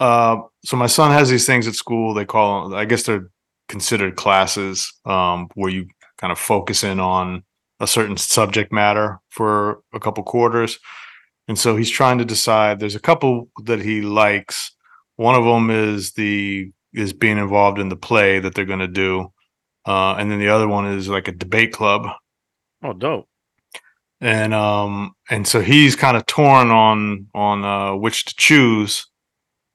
uh, 0.00 0.42
so 0.64 0.76
my 0.76 0.86
son 0.86 1.12
has 1.12 1.30
these 1.30 1.46
things 1.46 1.66
at 1.66 1.74
school. 1.74 2.12
They 2.12 2.26
call, 2.26 2.74
I 2.74 2.84
guess 2.84 3.04
they're 3.04 3.30
considered 3.68 4.16
classes, 4.16 4.92
um, 5.04 5.48
where 5.54 5.70
you 5.70 5.88
kind 6.18 6.30
of 6.30 6.38
focus 6.38 6.84
in 6.84 7.00
on 7.00 7.42
a 7.80 7.86
certain 7.86 8.18
subject 8.18 8.70
matter 8.72 9.18
for 9.30 9.82
a 9.94 10.00
couple 10.00 10.22
quarters. 10.24 10.78
And 11.48 11.58
so 11.58 11.74
he's 11.74 11.90
trying 11.90 12.18
to 12.18 12.24
decide. 12.24 12.80
There's 12.80 12.96
a 12.96 13.00
couple 13.00 13.48
that 13.64 13.80
he 13.80 14.02
likes. 14.02 14.72
One 15.16 15.34
of 15.34 15.44
them 15.44 15.70
is 15.70 16.12
the 16.12 16.70
is 16.92 17.12
being 17.12 17.38
involved 17.38 17.78
in 17.78 17.88
the 17.88 17.96
play 17.96 18.40
that 18.40 18.54
they're 18.54 18.64
going 18.64 18.80
to 18.80 18.88
do, 18.88 19.32
uh, 19.86 20.14
and 20.18 20.30
then 20.30 20.38
the 20.38 20.48
other 20.48 20.68
one 20.68 20.86
is 20.86 21.08
like 21.08 21.28
a 21.28 21.32
debate 21.32 21.72
club. 21.72 22.06
Oh, 22.82 22.92
dope! 22.92 23.28
And 24.20 24.54
um, 24.54 25.12
and 25.30 25.46
so 25.46 25.60
he's 25.60 25.96
kind 25.96 26.16
of 26.16 26.26
torn 26.26 26.70
on 26.70 27.28
on 27.34 27.64
uh, 27.64 27.94
which 27.96 28.24
to 28.26 28.34
choose 28.36 29.06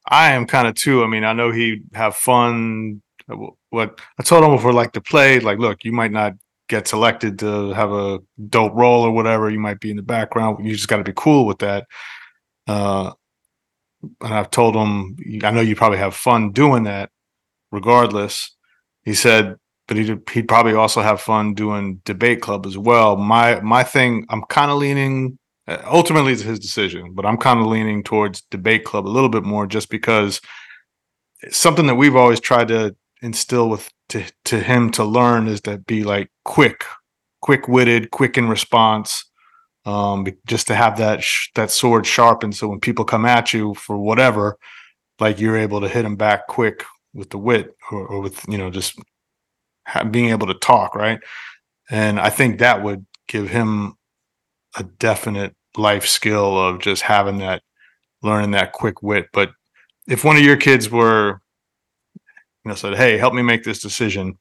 I 0.07 0.31
am 0.31 0.45
kind 0.45 0.67
of 0.67 0.75
too. 0.75 1.03
I 1.03 1.07
mean, 1.07 1.23
I 1.23 1.33
know 1.33 1.51
he 1.51 1.81
have 1.93 2.15
fun. 2.15 3.01
Uh, 3.29 3.47
what 3.69 3.99
I 4.19 4.23
told 4.23 4.43
him 4.43 4.57
for 4.59 4.71
like 4.71 4.93
to 4.93 5.01
play, 5.01 5.39
like, 5.39 5.57
look, 5.57 5.83
you 5.83 5.91
might 5.91 6.11
not 6.11 6.33
get 6.67 6.87
selected 6.87 7.39
to 7.39 7.73
have 7.73 7.91
a 7.91 8.19
dope 8.49 8.73
role 8.75 9.03
or 9.03 9.11
whatever. 9.11 9.49
You 9.49 9.59
might 9.59 9.79
be 9.79 9.89
in 9.89 9.97
the 9.97 10.03
background. 10.03 10.65
You 10.65 10.75
just 10.75 10.87
got 10.87 10.97
to 10.97 11.03
be 11.03 11.13
cool 11.15 11.45
with 11.45 11.59
that. 11.59 11.87
Uh, 12.67 13.13
and 14.21 14.33
I've 14.33 14.51
told 14.51 14.75
him, 14.75 15.17
I 15.43 15.51
know 15.51 15.61
you 15.61 15.75
probably 15.75 15.97
have 15.97 16.15
fun 16.15 16.51
doing 16.51 16.83
that, 16.83 17.09
regardless. 17.71 18.51
He 19.03 19.15
said, 19.15 19.55
but 19.87 19.97
he'd 19.97 20.21
he'd 20.31 20.47
probably 20.47 20.73
also 20.73 21.01
have 21.01 21.21
fun 21.21 21.53
doing 21.53 22.01
debate 22.05 22.41
club 22.41 22.65
as 22.65 22.77
well. 22.77 23.15
My 23.15 23.59
my 23.61 23.83
thing, 23.83 24.25
I'm 24.29 24.43
kind 24.43 24.71
of 24.71 24.77
leaning 24.77 25.37
uh, 25.67 25.81
ultimately 25.85 26.33
it's 26.33 26.41
his 26.41 26.59
decision, 26.59 27.13
but 27.13 27.25
I'm 27.25 27.37
kind 27.37 27.59
of 27.59 27.67
leaning 27.67 28.03
towards 28.03 28.41
debate 28.51 28.85
club 28.85 29.07
a 29.07 29.09
little 29.09 29.29
bit 29.29 29.43
more 29.43 29.65
just 29.67 29.89
because 29.89 30.41
it's 31.41 31.57
something 31.57 31.87
that 31.87 31.95
we've 31.95 32.15
always 32.15 32.39
tried 32.39 32.67
to 32.69 32.95
instill 33.21 33.69
with 33.69 33.89
to, 34.09 34.23
to 34.45 34.59
him 34.59 34.91
to 34.91 35.03
learn 35.03 35.47
is 35.47 35.61
to 35.61 35.79
be 35.79 36.03
like 36.03 36.29
quick, 36.43 36.83
quick 37.41 37.67
witted, 37.67 38.11
quick 38.11 38.37
in 38.37 38.47
response. 38.47 39.25
Um, 39.85 40.25
just 40.47 40.65
to 40.67 40.75
have 40.75 40.97
that 40.97 41.23
sh- 41.23 41.49
that 41.53 41.69
sword 41.69 42.07
sharpened, 42.07 42.55
so 42.55 42.67
when 42.67 42.79
people 42.79 43.05
come 43.05 43.23
at 43.23 43.53
you 43.53 43.75
for 43.75 43.97
whatever, 43.99 44.57
like 45.19 45.39
you're 45.39 45.57
able 45.57 45.79
to 45.81 45.87
hit 45.87 46.01
them 46.01 46.15
back 46.15 46.47
quick 46.47 46.83
with 47.13 47.29
the 47.29 47.37
wit 47.37 47.75
or, 47.91 48.07
or 48.07 48.19
with 48.19 48.43
you 48.49 48.57
know 48.57 48.71
just 48.71 48.99
being 50.11 50.29
able 50.29 50.47
to 50.47 50.53
talk, 50.55 50.95
right? 50.95 51.19
And 51.89 52.19
I 52.19 52.29
think 52.29 52.59
that 52.59 52.83
would 52.83 53.05
give 53.27 53.49
him 53.49 53.95
a 54.77 54.83
definite 54.83 55.55
life 55.77 56.05
skill 56.05 56.57
of 56.59 56.79
just 56.79 57.03
having 57.03 57.39
that 57.39 57.61
learning 58.23 58.51
that 58.51 58.71
quick 58.71 59.01
wit. 59.01 59.27
But 59.33 59.51
if 60.07 60.23
one 60.23 60.37
of 60.37 60.43
your 60.43 60.57
kids 60.57 60.89
were 60.89 61.41
you 62.65 62.69
know 62.69 62.75
said 62.75 62.95
hey 62.95 63.17
help 63.17 63.33
me 63.33 63.41
make 63.41 63.63
this 63.63 63.79
decision 63.79 64.37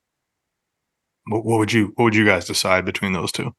what, 1.27 1.45
what 1.45 1.59
would 1.59 1.73
you 1.73 1.93
what 1.97 2.05
would 2.05 2.15
you 2.15 2.25
guys 2.25 2.47
decide 2.47 2.85
between 2.85 3.13
those 3.13 3.33
two? 3.33 3.53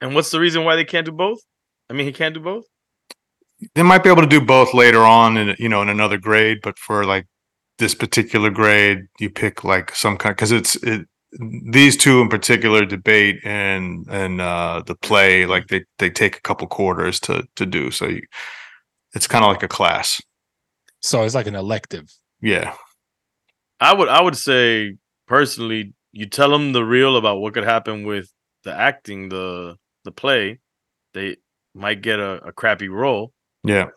And 0.00 0.14
what's 0.14 0.30
the 0.30 0.40
reason 0.40 0.64
why 0.64 0.76
they 0.76 0.84
can't 0.84 1.06
do 1.06 1.12
both? 1.12 1.40
I 1.88 1.94
mean 1.94 2.06
he 2.06 2.12
can't 2.12 2.34
do 2.34 2.40
both? 2.40 2.64
They 3.74 3.82
might 3.82 4.02
be 4.02 4.10
able 4.10 4.22
to 4.22 4.28
do 4.28 4.40
both 4.40 4.74
later 4.74 5.00
on 5.00 5.36
in 5.36 5.56
you 5.58 5.68
know 5.68 5.82
in 5.82 5.88
another 5.88 6.18
grade 6.18 6.58
but 6.62 6.78
for 6.78 7.04
like 7.04 7.26
this 7.78 7.94
particular 7.94 8.50
grade 8.50 9.06
you 9.18 9.30
pick 9.30 9.64
like 9.64 9.94
some 9.94 10.16
kind 10.16 10.34
because 10.34 10.52
it's 10.52 10.76
it 10.76 11.06
these 11.70 11.96
two 11.96 12.20
in 12.20 12.28
particular 12.28 12.84
debate 12.84 13.38
and 13.44 14.06
and 14.08 14.40
uh 14.40 14.82
the 14.86 14.94
play 14.94 15.44
like 15.46 15.66
they 15.68 15.84
they 15.98 16.08
take 16.08 16.36
a 16.36 16.40
couple 16.40 16.66
quarters 16.66 17.20
to 17.20 17.46
to 17.56 17.66
do 17.66 17.90
so 17.90 18.06
you, 18.06 18.22
it's 19.14 19.26
kind 19.26 19.44
of 19.44 19.50
like 19.50 19.62
a 19.62 19.68
class 19.68 20.20
so 21.02 21.22
it's 21.22 21.34
like 21.34 21.46
an 21.46 21.54
elective 21.56 22.10
yeah 22.40 22.74
i 23.80 23.92
would 23.92 24.08
i 24.08 24.22
would 24.22 24.36
say 24.36 24.96
personally 25.26 25.92
you 26.12 26.26
tell 26.26 26.50
them 26.50 26.72
the 26.72 26.84
real 26.84 27.16
about 27.16 27.38
what 27.38 27.52
could 27.52 27.64
happen 27.64 28.04
with 28.04 28.32
the 28.64 28.72
acting 28.72 29.28
the 29.28 29.76
the 30.04 30.12
play 30.12 30.58
they 31.12 31.36
might 31.76 32.02
get 32.02 32.18
a, 32.18 32.46
a 32.46 32.52
crappy 32.52 32.88
role. 32.88 33.32
Yeah. 33.62 33.88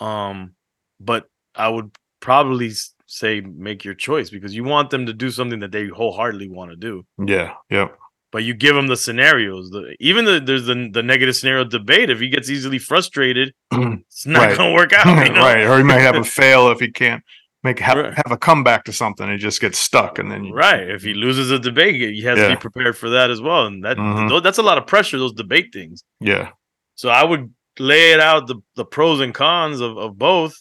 Um, 0.00 0.54
but 1.00 1.26
I 1.54 1.68
would 1.68 1.90
probably 2.20 2.68
s- 2.68 2.93
say 3.14 3.40
make 3.40 3.84
your 3.84 3.94
choice 3.94 4.28
because 4.30 4.54
you 4.54 4.64
want 4.64 4.90
them 4.90 5.06
to 5.06 5.12
do 5.12 5.30
something 5.30 5.60
that 5.60 5.70
they 5.72 5.86
wholeheartedly 5.86 6.48
want 6.48 6.70
to 6.70 6.76
do. 6.76 7.04
Yeah. 7.24 7.54
Yep. 7.70 7.96
But 8.32 8.42
you 8.42 8.52
give 8.54 8.74
them 8.74 8.88
the 8.88 8.96
scenarios. 8.96 9.70
The, 9.70 9.94
even 10.00 10.24
the 10.24 10.40
there's 10.40 10.66
the 10.66 10.90
the 10.92 11.02
negative 11.02 11.36
scenario 11.36 11.62
debate. 11.64 12.10
If 12.10 12.18
he 12.18 12.28
gets 12.28 12.50
easily 12.50 12.78
frustrated, 12.80 13.54
it's 13.72 14.26
not 14.26 14.48
Right. 14.48 14.56
gonna 14.56 14.72
work 14.74 14.92
out. 14.92 15.06
You 15.26 15.32
know? 15.34 15.40
right. 15.42 15.62
Or 15.64 15.78
he 15.78 15.84
might 15.84 16.00
have 16.00 16.16
a 16.16 16.24
fail 16.40 16.70
if 16.72 16.80
he 16.80 16.90
can't 16.90 17.22
make 17.62 17.78
have, 17.78 17.96
Right. 17.96 18.12
have 18.14 18.32
a 18.32 18.36
comeback 18.36 18.84
to 18.86 18.92
something. 18.92 19.30
He 19.30 19.36
just 19.36 19.60
gets 19.60 19.78
stuck, 19.78 20.18
and 20.18 20.30
then 20.32 20.44
you, 20.46 20.52
Right. 20.54 20.90
If 20.90 21.02
he 21.02 21.14
loses 21.14 21.52
a 21.52 21.58
debate, 21.60 21.94
he 21.94 22.22
has 22.22 22.38
to 22.38 22.48
be 22.48 22.56
prepared 22.56 22.96
for 22.98 23.10
that 23.10 23.30
as 23.30 23.40
well. 23.40 23.66
And 23.66 23.84
that 23.84 23.96
Mhm. 23.98 24.42
that's 24.42 24.58
a 24.58 24.62
lot 24.62 24.78
of 24.78 24.86
pressure. 24.88 25.16
Those 25.18 25.32
debate 25.32 25.72
things. 25.72 26.02
Yeah. 26.20 26.50
So 26.96 27.10
I 27.10 27.22
would 27.24 27.54
lay 27.78 28.10
it 28.12 28.20
out 28.20 28.46
the, 28.48 28.56
the 28.74 28.84
pros 28.84 29.20
and 29.20 29.32
cons 29.34 29.80
of, 29.80 29.96
of 29.96 30.18
both, 30.18 30.54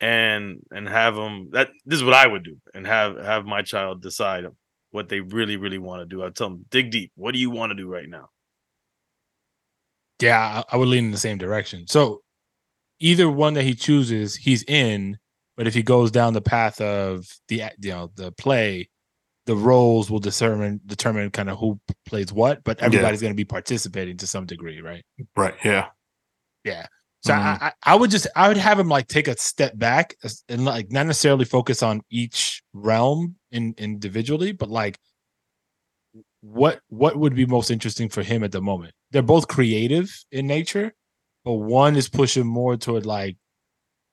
and 0.00 0.60
and 0.70 0.88
have 0.88 1.14
them. 1.14 1.50
That 1.52 1.70
this 1.84 1.98
is 1.98 2.04
what 2.04 2.14
I 2.14 2.26
would 2.26 2.44
do, 2.44 2.56
and 2.74 2.86
have 2.86 3.16
have 3.16 3.44
my 3.44 3.62
child 3.62 4.02
decide 4.02 4.44
what 4.90 5.08
they 5.08 5.20
really 5.20 5.56
really 5.56 5.78
want 5.78 6.00
to 6.02 6.06
do. 6.06 6.24
I 6.24 6.30
tell 6.30 6.50
them 6.50 6.64
dig 6.70 6.90
deep. 6.90 7.12
What 7.16 7.32
do 7.32 7.38
you 7.38 7.50
want 7.50 7.70
to 7.70 7.76
do 7.76 7.88
right 7.88 8.08
now? 8.08 8.30
Yeah, 10.20 10.62
I, 10.70 10.76
would 10.76 10.88
lean 10.88 11.06
in 11.06 11.10
the 11.10 11.18
same 11.18 11.36
direction. 11.36 11.86
So 11.86 12.22
either 13.00 13.30
one 13.30 13.54
that 13.54 13.64
he 13.64 13.74
chooses, 13.74 14.34
he's 14.34 14.62
in. 14.64 15.18
But 15.56 15.66
if 15.66 15.74
he 15.74 15.82
goes 15.82 16.10
down 16.10 16.34
the 16.34 16.40
path 16.42 16.80
of 16.80 17.26
the 17.48 17.62
you 17.80 17.90
know 17.90 18.10
the 18.14 18.32
play, 18.32 18.90
the 19.46 19.56
roles 19.56 20.10
will 20.10 20.18
determine 20.18 20.80
determine 20.84 21.30
kind 21.30 21.48
of 21.48 21.58
who 21.58 21.80
plays 22.04 22.32
what. 22.32 22.62
But 22.64 22.80
everybody's 22.80 23.22
going 23.22 23.32
to 23.32 23.36
be 23.36 23.44
participating 23.44 24.18
to 24.18 24.26
some 24.26 24.44
degree, 24.44 24.80
right? 24.82 25.04
Right. 25.34 25.54
Yeah. 25.64 25.86
Yeah. 26.64 26.86
So 27.26 27.34
Mhm. 27.34 27.38
I, 27.38 27.66
I 27.66 27.72
I 27.92 27.94
would 27.96 28.10
just 28.10 28.26
I 28.36 28.48
would 28.48 28.56
have 28.56 28.78
him 28.78 28.88
like 28.88 29.08
take 29.08 29.28
a 29.28 29.36
step 29.36 29.76
back 29.78 30.16
and 30.48 30.64
like 30.64 30.92
not 30.92 31.06
necessarily 31.06 31.44
focus 31.44 31.82
on 31.82 32.02
each 32.10 32.62
realm 32.72 33.36
in 33.50 33.74
individually, 33.78 34.52
but 34.52 34.70
like 34.70 34.98
what 36.40 36.80
what 36.88 37.16
would 37.16 37.34
be 37.34 37.46
most 37.46 37.70
interesting 37.70 38.08
for 38.08 38.22
him 38.22 38.44
at 38.44 38.52
the 38.52 38.60
moment. 38.62 38.94
They're 39.10 39.22
both 39.22 39.48
creative 39.48 40.08
in 40.30 40.46
nature, 40.46 40.94
but 41.44 41.54
one 41.54 41.96
is 41.96 42.08
pushing 42.08 42.46
more 42.46 42.76
toward 42.76 43.06
like 43.06 43.36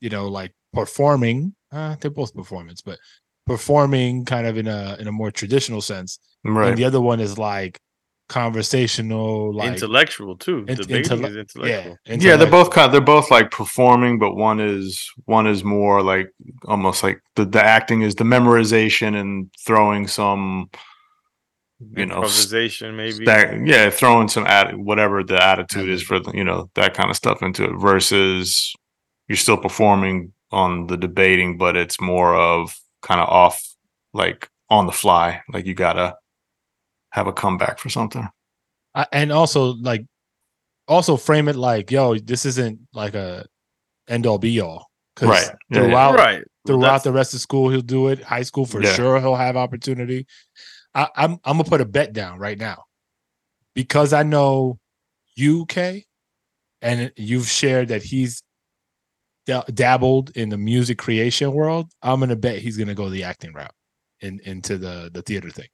you 0.01 0.09
know 0.09 0.27
like 0.27 0.53
performing. 0.73 1.55
Uh, 1.71 1.95
they're 1.99 2.11
both 2.11 2.33
performance, 2.35 2.81
but 2.81 2.99
performing 3.45 4.25
kind 4.25 4.47
of 4.47 4.57
in 4.57 4.67
a 4.67 4.97
in 4.99 5.07
a 5.07 5.11
more 5.11 5.31
traditional 5.31 5.81
sense. 5.81 6.19
Right. 6.43 6.69
And 6.69 6.77
the 6.77 6.85
other 6.85 7.01
one 7.01 7.19
is 7.19 7.37
like 7.37 7.79
conversational, 8.29 9.53
like 9.55 9.73
intellectual 9.73 10.37
too. 10.37 10.65
int- 10.67 10.79
Debating 10.81 11.03
intelle- 11.19 11.29
is 11.29 11.35
intellectual. 11.37 11.97
yeah, 12.07 12.15
Yeah, 12.17 12.35
they're 12.35 12.49
both 12.49 12.71
kind. 12.71 12.93
They're 12.93 13.01
both 13.01 13.29
like 13.31 13.51
performing, 13.51 14.19
but 14.19 14.35
one 14.35 14.59
is 14.59 15.09
one 15.25 15.47
is 15.47 15.63
more 15.63 16.01
like 16.01 16.29
almost 16.65 17.03
like 17.03 17.19
the 17.35 17.45
the 17.45 17.63
acting 17.63 18.01
is 18.01 18.15
the 18.15 18.23
memorization 18.23 19.15
and 19.19 19.51
throwing 19.65 20.07
some, 20.07 20.69
you 21.79 22.05
know, 22.05 22.23
s- 22.23 22.45
improvisation 22.45 22.95
maybe. 22.95 23.25
that 23.25 23.65
yeah, 23.65 23.89
throwing 23.89 24.27
some 24.27 24.45
at 24.47 24.77
whatever 24.77 25.23
the 25.23 25.41
attitude 25.43 25.89
is 25.89 26.01
for 26.01 26.19
the, 26.19 26.31
you 26.33 26.43
know 26.43 26.69
that 26.75 26.93
kind 26.93 27.09
of 27.09 27.15
stuff 27.15 27.41
into 27.41 27.63
it. 27.65 27.75
Versus 27.77 28.73
you're 29.27 29.35
still 29.37 29.57
performing 29.57 30.33
on 30.51 30.87
the 30.87 30.97
debating, 30.97 31.57
but 31.57 31.75
it's 31.75 31.99
more 31.99 32.35
of 32.35 32.75
kind 33.01 33.19
of 33.19 33.27
off, 33.29 33.61
like 34.13 34.47
on 34.69 34.85
the 34.85 34.91
fly. 34.91 35.41
Like 35.51 35.65
you 35.65 35.73
gotta 35.73 36.15
have 37.13 37.27
a 37.27 37.33
comeback 37.33 37.79
for 37.79 37.89
something. 37.89 38.27
I, 38.95 39.05
and 39.11 39.31
also 39.31 39.73
like 39.75 40.05
also 40.87 41.15
frame 41.17 41.47
it 41.47 41.55
like 41.55 41.89
yo 41.91 42.15
this 42.17 42.45
isn't 42.45 42.79
like 42.93 43.15
a 43.15 43.45
end 44.07 44.25
all 44.27 44.37
be 44.37 44.59
all 44.59 44.87
'Cause 45.15 45.29
Right. 45.29 45.45
Yeah, 45.45 45.51
yeah. 45.69 45.79
throughout 45.87 46.15
right. 46.15 46.43
Throughout 46.67 46.81
that's- 46.81 47.03
the 47.03 47.11
rest 47.13 47.33
of 47.33 47.39
school 47.39 47.69
he'll 47.69 47.81
do 47.81 48.09
it 48.09 48.21
high 48.21 48.41
school 48.43 48.65
for 48.65 48.81
Yeah. 48.83 48.93
sure 48.93 49.19
he'll 49.21 49.35
have 49.35 49.55
opportunity 49.55 50.25
I, 50.95 51.07
i'm 51.15 51.33
i'm 51.45 51.57
gonna 51.57 51.63
put 51.63 51.81
a 51.81 51.85
bet 51.85 52.13
down 52.13 52.37
right 52.39 52.57
now 52.57 52.83
because 53.73 54.11
i 54.13 54.23
know 54.23 54.77
you 55.35 55.65
Kay, 55.67 56.05
and 56.81 57.11
you've 57.15 57.47
shared 57.47 57.87
that 57.87 58.03
he's 58.03 58.43
dabbled 59.73 60.31
in 60.37 60.49
the 60.49 60.57
music 60.57 60.97
creation 60.97 61.51
world 61.53 61.91
i'm 62.01 62.19
gonna 62.19 62.35
bet 62.35 62.59
he's 62.59 62.77
gonna 62.77 62.93
go 62.95 63.09
the 63.09 63.23
acting 63.23 63.53
route 63.53 63.73
in 64.21 64.39
into 64.45 64.77
the 64.77 65.09
the 65.13 65.21
theater 65.21 65.49
thing 65.49 65.67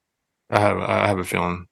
I 0.50 0.60
have 0.60 0.78
I 0.78 1.06
have 1.06 1.18
a 1.18 1.24
feeling 1.24 1.66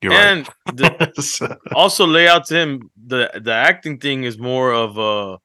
you're 0.00 0.12
and 0.12 0.48
the, 0.74 0.94
right. 1.00 1.16
So- 1.22 1.56
also 1.74 2.06
lay 2.06 2.28
out 2.28 2.46
to 2.46 2.54
him 2.56 2.90
the 3.06 3.30
the 3.42 3.52
acting 3.52 3.98
thing 3.98 4.24
is 4.24 4.38
more 4.38 4.72
of 4.72 4.98
a 4.98 5.38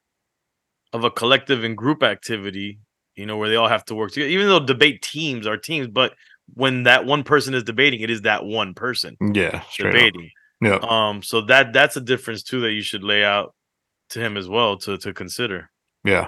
of 0.93 1.03
a 1.03 1.11
collective 1.11 1.63
and 1.63 1.75
group 1.77 2.01
activity 2.03 2.79
you 3.15 3.25
know 3.25 3.37
where 3.37 3.49
they 3.49 3.55
all 3.55 3.67
have 3.67 3.85
to 3.85 3.95
work 3.95 4.11
together 4.11 4.29
even 4.29 4.47
though 4.47 4.59
debate 4.59 5.01
teams 5.01 5.45
are 5.47 5.57
teams 5.57 5.87
but 5.87 6.13
when 6.53 6.83
that 6.83 7.05
one 7.05 7.23
person 7.23 7.53
is 7.53 7.63
debating 7.63 7.99
it 8.01 8.09
is 8.09 8.21
that 8.21 8.45
one 8.45 8.73
person 8.73 9.17
yeah, 9.33 9.63
debating 9.77 10.29
Yeah. 10.61 10.75
um 10.81 11.21
so 11.21 11.41
that 11.41 11.73
that's 11.73 11.97
a 11.97 12.01
difference 12.01 12.41
too 12.43 12.61
that 12.61 12.71
you 12.71 12.81
should 12.81 13.03
lay 13.03 13.23
out 13.23 13.53
to 14.11 14.19
him 14.19 14.37
as 14.37 14.47
well 14.47 14.77
to 14.77 14.97
to 14.99 15.13
consider 15.13 15.69
Yeah. 16.05 16.27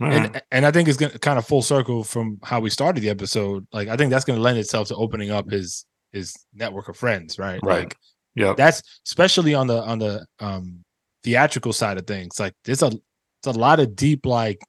Right. 0.00 0.12
and 0.14 0.42
and 0.50 0.66
I 0.66 0.70
think 0.70 0.88
it's 0.88 0.98
gonna 0.98 1.18
kind 1.18 1.38
of 1.38 1.46
full 1.46 1.62
circle 1.62 2.04
from 2.04 2.38
how 2.42 2.60
we 2.60 2.70
started 2.70 3.00
the 3.00 3.10
episode. 3.10 3.66
Like 3.72 3.88
I 3.88 3.96
think 3.96 4.10
that's 4.10 4.24
gonna 4.24 4.40
lend 4.40 4.58
itself 4.58 4.88
to 4.88 4.96
opening 4.96 5.30
up 5.30 5.50
his 5.50 5.86
his 6.12 6.34
network 6.52 6.88
of 6.88 6.96
friends, 6.96 7.38
right? 7.38 7.60
Right. 7.62 7.84
Like 7.84 7.96
yeah. 8.34 8.54
that's 8.56 8.82
especially 9.06 9.54
on 9.54 9.66
the 9.66 9.82
on 9.82 9.98
the 9.98 10.26
um 10.40 10.84
theatrical 11.22 11.72
side 11.72 11.98
of 11.98 12.06
things. 12.06 12.38
Like 12.38 12.54
there's 12.64 12.82
a 12.82 12.86
it's 12.86 13.46
a 13.46 13.52
lot 13.52 13.80
of 13.80 13.94
deep 13.96 14.26
like 14.26 14.60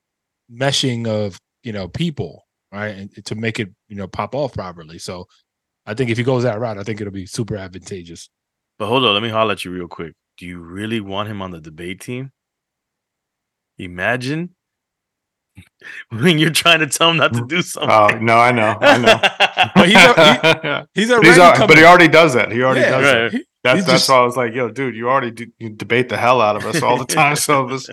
meshing 0.51 1.07
of 1.07 1.39
you 1.63 1.73
know 1.73 1.87
people, 1.87 2.45
right? 2.71 2.95
And 2.95 3.25
to 3.25 3.35
make 3.35 3.59
it 3.59 3.69
you 3.89 3.95
know 3.95 4.07
pop 4.07 4.35
off 4.35 4.53
properly. 4.53 4.99
So 4.99 5.25
I 5.85 5.93
think 5.93 6.09
if 6.09 6.17
he 6.17 6.23
goes 6.23 6.43
that 6.43 6.59
route, 6.59 6.77
I 6.77 6.83
think 6.83 7.01
it'll 7.01 7.13
be 7.13 7.25
super 7.25 7.57
advantageous. 7.57 8.29
but 8.77 8.87
hold 8.87 9.03
on 9.03 9.13
let 9.13 9.23
me 9.23 9.29
holler 9.29 9.53
at 9.53 9.65
you 9.65 9.71
real 9.71 9.87
quick 9.87 10.13
do 10.37 10.45
you 10.45 10.59
really 10.59 11.01
want 11.01 11.27
him 11.29 11.41
on 11.41 11.51
the 11.51 11.59
debate 11.59 11.99
team 11.99 12.31
imagine 13.77 14.55
when 16.09 16.37
you're 16.39 16.49
trying 16.51 16.79
to 16.79 16.87
tell 16.87 17.09
him 17.11 17.17
not 17.17 17.33
to 17.33 17.45
do 17.47 17.61
something 17.61 17.89
Oh 17.91 18.07
no, 18.19 18.37
I 18.37 18.51
know, 18.51 18.77
I 18.81 18.97
know. 18.97 19.19
But 19.75 19.87
he's 19.87 19.95
a- 19.95 20.61
Yeah. 20.63 20.83
He's 20.93 21.07
But 21.09 21.13
already 21.15 21.29
he's 21.29 21.37
al- 21.39 21.67
but 21.67 21.77
he 21.77 21.83
already 21.83 22.07
does 22.07 22.33
that. 22.33 22.51
He 22.51 22.61
already 22.63 22.81
Yeah, 22.81 22.89
does 22.91 23.03
right. 23.13 23.31
that. 23.31 23.41
That's 23.63 23.77
He's 23.79 23.85
that's 23.85 23.99
just- 24.01 24.09
why 24.09 24.17
I 24.17 24.23
was 24.23 24.37
like, 24.37 24.53
yo, 24.53 24.69
dude, 24.69 24.95
you 24.95 25.09
already 25.09 25.31
do, 25.31 25.47
you 25.59 25.69
debate 25.69 26.09
the 26.09 26.17
hell 26.17 26.41
out 26.41 26.55
of 26.55 26.65
us 26.65 26.81
all 26.81 26.97
the 26.97 27.05
time. 27.05 27.35
So 27.35 27.67
this. 27.67 27.89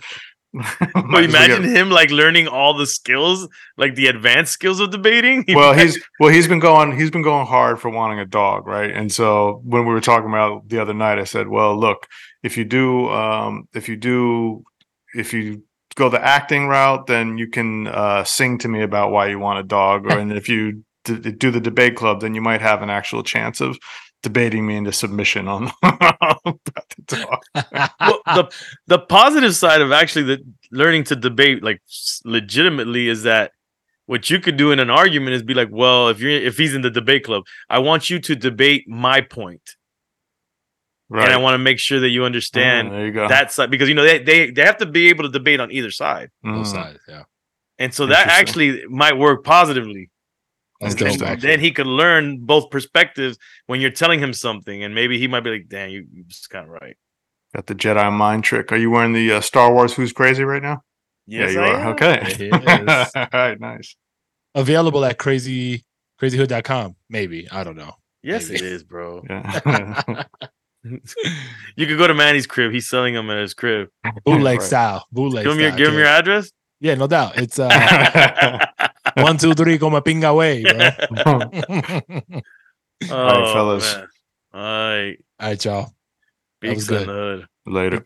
But 0.94 1.24
imagine 1.24 1.64
him 1.64 1.90
like 1.90 2.10
learning 2.10 2.46
all 2.46 2.74
the 2.74 2.86
skills, 2.86 3.48
like 3.76 3.96
the 3.96 4.06
advanced 4.06 4.52
skills 4.52 4.78
of 4.78 4.90
debating. 4.92 5.44
well 5.48 5.72
he's 5.72 5.98
well 6.20 6.30
he's 6.30 6.46
been 6.46 6.60
going 6.60 6.96
he's 6.96 7.10
been 7.10 7.22
going 7.22 7.44
hard 7.46 7.80
for 7.80 7.90
wanting 7.90 8.20
a 8.20 8.24
dog 8.24 8.64
right 8.68 8.92
and 8.92 9.10
so 9.10 9.60
when 9.64 9.84
we 9.84 9.92
were 9.92 10.00
talking 10.00 10.28
about 10.28 10.68
the 10.68 10.78
other 10.80 10.94
night 10.94 11.18
i 11.18 11.24
said 11.24 11.48
well 11.48 11.76
look 11.76 12.06
if 12.44 12.56
you 12.56 12.64
do 12.64 13.08
um 13.10 13.68
if 13.74 13.88
you 13.88 13.96
do 13.96 14.62
if 15.16 15.32
you 15.34 15.64
go 15.94 16.08
the 16.08 16.24
acting 16.24 16.66
route 16.66 17.06
then 17.06 17.38
you 17.38 17.48
can 17.48 17.86
uh 17.88 18.24
sing 18.24 18.58
to 18.58 18.68
me 18.68 18.82
about 18.82 19.10
why 19.10 19.28
you 19.28 19.38
want 19.38 19.58
a 19.58 19.62
dog. 19.62 20.06
Or 20.06 20.18
and 20.18 20.32
if 20.32 20.48
you 20.48 20.84
d- 21.04 21.16
do 21.16 21.50
the 21.50 21.60
debate 21.60 21.96
club 21.96 22.20
then 22.20 22.34
you 22.34 22.40
might 22.40 22.60
have 22.60 22.82
an 22.82 22.90
actual 22.90 23.22
chance 23.22 23.60
of 23.60 23.78
debating 24.22 24.66
me 24.66 24.76
into 24.76 24.90
submission 24.90 25.46
on 25.48 25.70
about 25.82 26.42
the 26.44 27.02
dog. 27.06 27.42
Well, 28.00 28.20
the 28.26 28.54
the 28.86 28.98
positive 28.98 29.54
side 29.54 29.80
of 29.80 29.92
actually 29.92 30.24
the 30.24 30.38
learning 30.72 31.04
to 31.04 31.16
debate 31.16 31.62
like 31.62 31.80
legitimately 32.24 33.08
is 33.08 33.22
that 33.24 33.52
what 34.06 34.28
you 34.30 34.38
could 34.38 34.56
do 34.56 34.70
in 34.72 34.80
an 34.80 34.90
argument 34.90 35.34
is 35.34 35.42
be 35.42 35.54
like, 35.54 35.68
well, 35.70 36.08
if 36.08 36.20
you're 36.20 36.30
if 36.30 36.56
he's 36.56 36.74
in 36.74 36.82
the 36.82 36.90
debate 36.90 37.24
club, 37.24 37.44
I 37.68 37.78
want 37.78 38.10
you 38.10 38.18
to 38.20 38.34
debate 38.34 38.88
my 38.88 39.20
point, 39.20 39.62
right 41.14 41.24
and 41.24 41.32
I 41.32 41.36
want 41.38 41.54
to 41.54 41.58
make 41.58 41.78
sure 41.78 42.00
that 42.00 42.08
you 42.10 42.24
understand 42.24 42.90
there 42.92 43.06
you 43.06 43.12
go 43.12 43.28
that 43.28 43.52
side 43.52 43.70
because 43.70 43.88
you 43.88 43.94
know 43.94 44.04
they, 44.04 44.18
they 44.22 44.50
they 44.50 44.62
have 44.62 44.76
to 44.78 44.86
be 44.86 45.08
able 45.08 45.24
to 45.24 45.30
debate 45.30 45.60
on 45.60 45.70
either 45.70 45.90
side, 45.90 46.30
Both 46.42 46.66
Mhm. 46.66 46.72
sides, 46.72 46.98
yeah. 47.08 47.22
and 47.78 47.94
so 47.94 48.06
that 48.06 48.26
actually 48.28 48.84
might 48.88 49.16
work 49.16 49.44
positively. 49.44 50.10
That's 50.80 51.00
And 51.00 51.18
dope. 51.18 51.40
Then 51.40 51.60
he 51.60 51.70
could 51.70 51.86
learn 51.86 52.38
both 52.44 52.68
perspectives 52.68 53.38
when 53.68 53.80
you're 53.80 53.92
telling 54.02 54.18
him 54.20 54.32
something, 54.34 54.82
and 54.84 54.94
maybe 54.94 55.18
he 55.18 55.28
might 55.28 55.40
be 55.44 55.50
like, 55.50 55.68
"Damn, 55.68 55.88
you, 55.90 56.04
you 56.12 56.24
just 56.24 56.50
kind 56.50 56.64
of 56.66 56.70
right." 56.70 56.96
got 57.54 57.66
the 57.68 57.74
jedi 57.74 58.12
mind 58.12 58.42
trick 58.42 58.72
are 58.72 58.76
you 58.76 58.90
wearing 58.90 59.12
the 59.12 59.30
uh, 59.34 59.40
star 59.40 59.72
wars 59.72 59.94
who's 59.94 60.12
crazy 60.12 60.42
right 60.42 60.60
now 60.70 60.82
Yes, 61.28 61.54
yeah, 61.54 61.60
you 61.60 61.66
I 61.66 61.70
are. 61.74 61.80
am. 61.82 61.86
Okay. 61.94 62.18
It 62.22 62.40
is. 62.90 63.12
All 63.14 63.28
right, 63.32 63.60
nice. 63.60 63.94
Available 64.56 65.04
at 65.04 65.18
crazy 65.18 65.84
crazyhood.com, 66.20 66.96
maybe. 67.08 67.48
I 67.50 67.62
don't 67.62 67.76
know. 67.76 67.92
Yes, 68.24 68.48
it 68.50 68.60
Maybe. 68.60 68.66
is, 68.74 68.82
bro. 68.82 69.22
Yeah. 69.30 70.24
you 71.76 71.86
could 71.86 71.96
go 71.98 72.06
to 72.06 72.14
Manny's 72.14 72.46
crib. 72.46 72.72
He's 72.72 72.88
selling 72.88 73.14
them 73.14 73.30
at 73.30 73.38
his 73.38 73.54
crib. 73.54 73.88
Bootleg 74.24 74.58
Right. 74.58 74.66
style. 74.66 75.06
Bootleg 75.10 75.44
Give 75.44 75.52
him 75.54 75.60
your 75.60 75.68
style. 75.70 75.78
give 75.78 75.88
him 75.88 75.94
your 75.98 76.06
address. 76.06 76.52
Yeah, 76.80 76.94
no 76.96 77.06
doubt. 77.06 77.38
It's 77.38 77.58
uh 77.58 77.68
one, 79.16 79.38
two, 79.38 79.54
three, 79.54 79.78
como 79.78 80.00
pinga 80.00 80.34
way, 80.36 80.62
bro. 80.62 80.90
oh, 83.10 83.52
fellas. 83.54 83.94
man. 83.96 84.08
All 84.52 84.60
right, 84.60 85.16
All 85.40 85.48
right, 85.48 85.64
y'all. 85.64 85.94
That 86.62 86.74
was 86.74 86.86
good. 86.86 87.08
the 87.08 87.12
hood. 87.12 87.46
Later. 87.66 88.02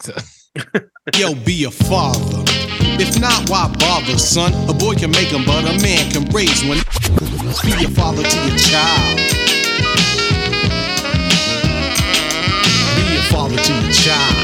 Yo, 1.16 1.34
be 1.34 1.64
a 1.64 1.70
father. 1.70 2.44
If 3.00 3.20
not, 3.20 3.48
why 3.50 3.68
bother, 3.78 4.18
son? 4.18 4.52
A 4.68 4.72
boy 4.72 4.94
can 4.94 5.10
make 5.10 5.32
'em, 5.32 5.44
but 5.44 5.64
a 5.64 5.78
man 5.82 6.10
can 6.10 6.24
raise 6.30 6.64
one. 6.64 6.78
Be 7.64 7.84
a 7.84 7.88
father 7.90 8.22
to 8.22 8.48
your 8.48 8.58
child. 8.58 9.20
To 13.64 13.72
your 13.72 13.92
child. 13.92 14.37